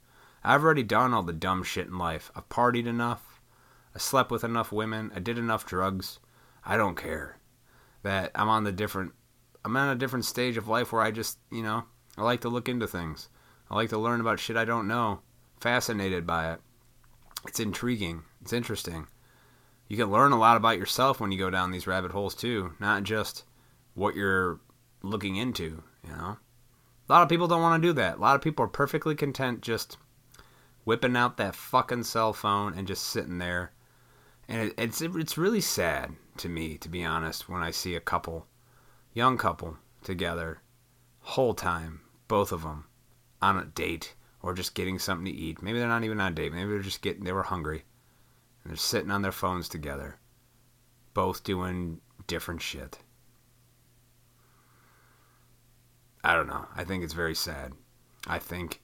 I've 0.43 0.63
already 0.63 0.83
done 0.83 1.13
all 1.13 1.23
the 1.23 1.33
dumb 1.33 1.63
shit 1.63 1.87
in 1.87 1.97
life. 1.97 2.31
I've 2.35 2.49
partied 2.49 2.87
enough. 2.87 3.41
I 3.95 3.99
slept 3.99 4.31
with 4.31 4.43
enough 4.43 4.71
women. 4.71 5.11
I 5.15 5.19
did 5.19 5.37
enough 5.37 5.65
drugs. 5.65 6.19
I 6.65 6.77
don't 6.77 6.97
care. 6.97 7.37
That 8.01 8.31
I'm 8.35 8.49
on 8.49 8.63
the 8.63 8.71
different 8.71 9.13
I'm 9.63 9.77
on 9.77 9.89
a 9.89 9.95
different 9.95 10.25
stage 10.25 10.57
of 10.57 10.67
life 10.67 10.91
where 10.91 11.01
I 11.01 11.11
just, 11.11 11.37
you 11.49 11.63
know, 11.63 11.85
I 12.17 12.23
like 12.23 12.41
to 12.41 12.49
look 12.49 12.69
into 12.69 12.87
things. 12.87 13.29
I 13.69 13.75
like 13.75 13.89
to 13.89 13.97
learn 13.97 14.21
about 14.21 14.39
shit 14.39 14.57
I 14.57 14.65
don't 14.65 14.87
know. 14.87 15.21
Fascinated 15.59 16.27
by 16.27 16.53
it. 16.53 16.61
It's 17.47 17.59
intriguing. 17.59 18.23
It's 18.41 18.53
interesting. 18.53 19.07
You 19.87 19.97
can 19.97 20.11
learn 20.11 20.31
a 20.31 20.39
lot 20.39 20.57
about 20.57 20.77
yourself 20.77 21.19
when 21.19 21.31
you 21.31 21.37
go 21.37 21.49
down 21.49 21.71
these 21.71 21.87
rabbit 21.87 22.11
holes 22.11 22.35
too, 22.35 22.73
not 22.79 23.03
just 23.03 23.43
what 23.93 24.15
you're 24.15 24.59
looking 25.01 25.35
into, 25.35 25.83
you 26.03 26.09
know. 26.09 26.37
A 27.07 27.11
lot 27.11 27.21
of 27.21 27.29
people 27.29 27.47
don't 27.47 27.61
want 27.61 27.81
to 27.81 27.87
do 27.87 27.93
that. 27.93 28.17
A 28.17 28.21
lot 28.21 28.35
of 28.35 28.41
people 28.41 28.63
are 28.65 28.69
perfectly 28.69 29.15
content 29.15 29.61
just 29.61 29.97
whipping 30.85 31.15
out 31.15 31.37
that 31.37 31.55
fucking 31.55 32.03
cell 32.03 32.33
phone 32.33 32.73
and 32.73 32.87
just 32.87 33.03
sitting 33.03 33.37
there. 33.37 33.71
And 34.47 34.69
it, 34.69 34.73
it's 34.77 35.01
it's 35.01 35.37
really 35.37 35.61
sad 35.61 36.15
to 36.37 36.49
me, 36.49 36.77
to 36.77 36.89
be 36.89 37.03
honest, 37.03 37.49
when 37.49 37.61
I 37.61 37.71
see 37.71 37.95
a 37.95 37.99
couple, 38.01 38.47
young 39.13 39.37
couple, 39.37 39.77
together, 40.03 40.61
whole 41.21 41.53
time, 41.53 42.01
both 42.33 42.51
of 42.51 42.63
them, 42.63 42.85
on 43.43 43.59
a 43.59 43.63
date 43.63 44.15
or 44.41 44.55
just 44.55 44.73
getting 44.73 44.97
something 44.97 45.31
to 45.31 45.39
eat. 45.39 45.61
Maybe 45.61 45.77
they're 45.77 45.87
not 45.87 46.03
even 46.03 46.19
on 46.19 46.31
a 46.31 46.35
date. 46.35 46.51
Maybe 46.51 46.67
they're 46.67 46.79
just 46.79 47.03
getting 47.03 47.25
they 47.25 47.31
were 47.31 47.43
hungry, 47.43 47.83
and 48.63 48.71
they're 48.71 48.75
sitting 48.75 49.11
on 49.11 49.21
their 49.21 49.31
phones 49.31 49.69
together, 49.69 50.17
both 51.13 51.43
doing 51.43 52.01
different 52.25 52.59
shit. 52.59 52.97
I 56.23 56.33
don't 56.33 56.47
know. 56.47 56.65
I 56.75 56.83
think 56.83 57.03
it's 57.03 57.13
very 57.13 57.35
sad. 57.35 57.73
I 58.25 58.39
think 58.39 58.81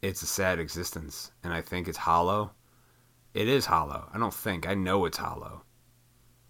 it's 0.00 0.22
a 0.22 0.26
sad 0.26 0.58
existence, 0.58 1.32
and 1.44 1.52
I 1.52 1.60
think 1.60 1.86
it's 1.86 1.98
hollow. 1.98 2.52
It 3.34 3.46
is 3.46 3.66
hollow. 3.66 4.08
I 4.14 4.16
don't 4.16 4.32
think. 4.32 4.66
I 4.66 4.72
know 4.72 5.04
it's 5.04 5.18
hollow. 5.18 5.64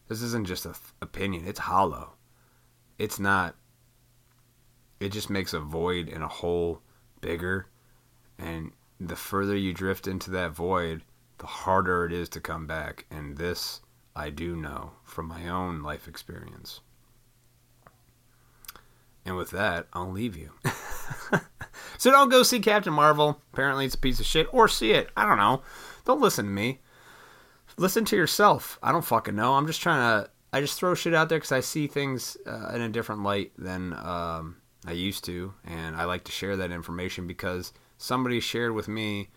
This 0.07 0.23
isn't 0.23 0.47
just 0.47 0.65
an 0.65 0.75
opinion. 1.03 1.45
It's 1.45 1.59
hollow. 1.59 2.13
It's 3.01 3.19
not. 3.19 3.57
It 5.01 5.11
just 5.11 5.31
makes 5.31 5.53
a 5.53 5.61
void 5.61 6.09
and 6.09 6.23
a 6.23 6.29
hole 6.29 6.83
bigger, 7.21 7.67
and 8.39 8.73
the 9.01 9.17
further 9.17 9.57
you 9.57 9.73
drift 9.73 10.07
into 10.07 10.31
that 10.33 10.53
void, 10.53 11.03
the 11.39 11.47
harder 11.47 12.05
it 12.05 12.13
is 12.13 12.29
to 12.31 12.41
come 12.41 12.67
back. 12.67 13.07
And 13.11 13.37
this 13.37 13.81
I 14.15 14.31
do 14.31 14.57
know 14.57 14.93
from 15.05 15.27
my 15.29 15.49
own 15.49 15.83
life 15.83 16.09
experience. 16.09 16.81
And 19.25 19.37
with 19.37 19.51
that, 19.51 19.87
I'll 19.93 20.11
leave 20.11 20.37
you. 20.37 20.53
so 21.99 22.11
don't 22.11 22.31
go 22.31 22.43
see 22.43 22.61
Captain 22.61 22.93
Marvel. 22.93 23.41
Apparently, 23.53 23.85
it's 23.85 23.95
a 23.95 23.99
piece 23.99 24.21
of 24.21 24.27
shit. 24.27 24.47
Or 24.53 24.69
see 24.69 24.93
it. 24.93 25.11
I 25.17 25.27
don't 25.27 25.37
know. 25.37 25.63
Don't 26.05 26.21
listen 26.21 26.47
to 26.47 26.51
me. 26.51 26.81
Listen 27.77 28.05
to 28.07 28.17
yourself. 28.17 28.79
I 28.83 28.91
don't 28.91 29.05
fucking 29.05 29.37
know. 29.37 29.55
I'm 29.55 29.67
just 29.67 29.83
trying 29.83 30.25
to. 30.25 30.31
I 30.51 30.61
just 30.61 30.79
throw 30.79 30.95
shit 30.95 31.15
out 31.15 31.29
there 31.29 31.39
because 31.39 31.53
I 31.53 31.61
see 31.61 31.87
things 31.87 32.39
uh, 32.47 32.71
in 32.75 32.81
a 32.81 32.89
different 32.89 33.23
light 33.23 33.53
than 33.59 33.93
um, 33.93 34.57
I 34.87 34.93
used 34.93 35.25
to. 35.25 35.55
And 35.65 35.97
I 35.97 36.05
like 36.05 36.25
to 36.25 36.33
share 36.33 36.57
that 36.57 36.71
information 36.71 37.27
because 37.27 37.73
somebody 37.97 38.41
shared 38.41 38.73
with 38.73 38.89
me 38.89 39.29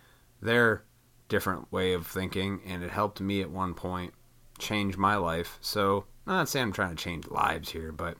their 0.41 0.83
different 1.29 1.71
way 1.71 1.93
of 1.93 2.07
thinking. 2.07 2.61
And 2.65 2.83
it 2.83 2.91
helped 2.91 3.21
me 3.21 3.41
at 3.41 3.51
one 3.51 3.73
point 3.73 4.13
change 4.59 4.97
my 4.97 5.15
life. 5.15 5.57
So, 5.61 6.05
I'm 6.27 6.33
not 6.33 6.49
saying 6.49 6.67
I'm 6.67 6.73
trying 6.73 6.95
to 6.95 7.03
change 7.03 7.27
lives 7.27 7.71
here, 7.71 7.91
but 7.91 8.17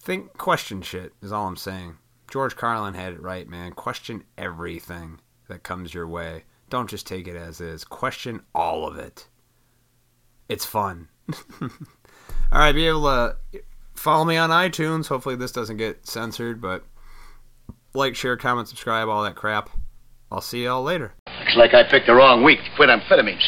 think 0.00 0.36
question 0.38 0.82
shit 0.82 1.12
is 1.22 1.32
all 1.32 1.46
I'm 1.46 1.56
saying. 1.56 1.96
George 2.30 2.56
Carlin 2.56 2.94
had 2.94 3.14
it 3.14 3.22
right, 3.22 3.48
man. 3.48 3.72
Question 3.72 4.24
everything 4.38 5.20
that 5.48 5.62
comes 5.62 5.94
your 5.94 6.06
way. 6.06 6.44
Don't 6.70 6.90
just 6.90 7.06
take 7.06 7.26
it 7.26 7.36
as 7.36 7.60
is. 7.60 7.84
Question 7.84 8.42
all 8.54 8.86
of 8.86 8.96
it. 8.96 9.28
It's 10.48 10.64
fun. 10.64 11.08
all 11.60 11.68
right, 12.52 12.72
be 12.72 12.86
able 12.86 13.02
to 13.02 13.36
follow 13.94 14.24
me 14.24 14.36
on 14.36 14.50
iTunes. 14.50 15.08
Hopefully 15.08 15.36
this 15.36 15.52
doesn't 15.52 15.76
get 15.76 16.06
censored, 16.06 16.60
but 16.60 16.84
like, 17.94 18.16
share, 18.16 18.36
comment, 18.36 18.68
subscribe, 18.68 19.08
all 19.08 19.22
that 19.22 19.36
crap. 19.36 19.70
I'll 20.30 20.40
see 20.40 20.64
y'all 20.64 20.82
later. 20.82 21.14
Looks 21.40 21.56
like 21.56 21.74
I 21.74 21.88
picked 21.88 22.06
the 22.06 22.14
wrong 22.14 22.42
week 22.42 22.58
to 22.58 22.70
quit 22.76 22.88
amphetamines. 22.88 23.44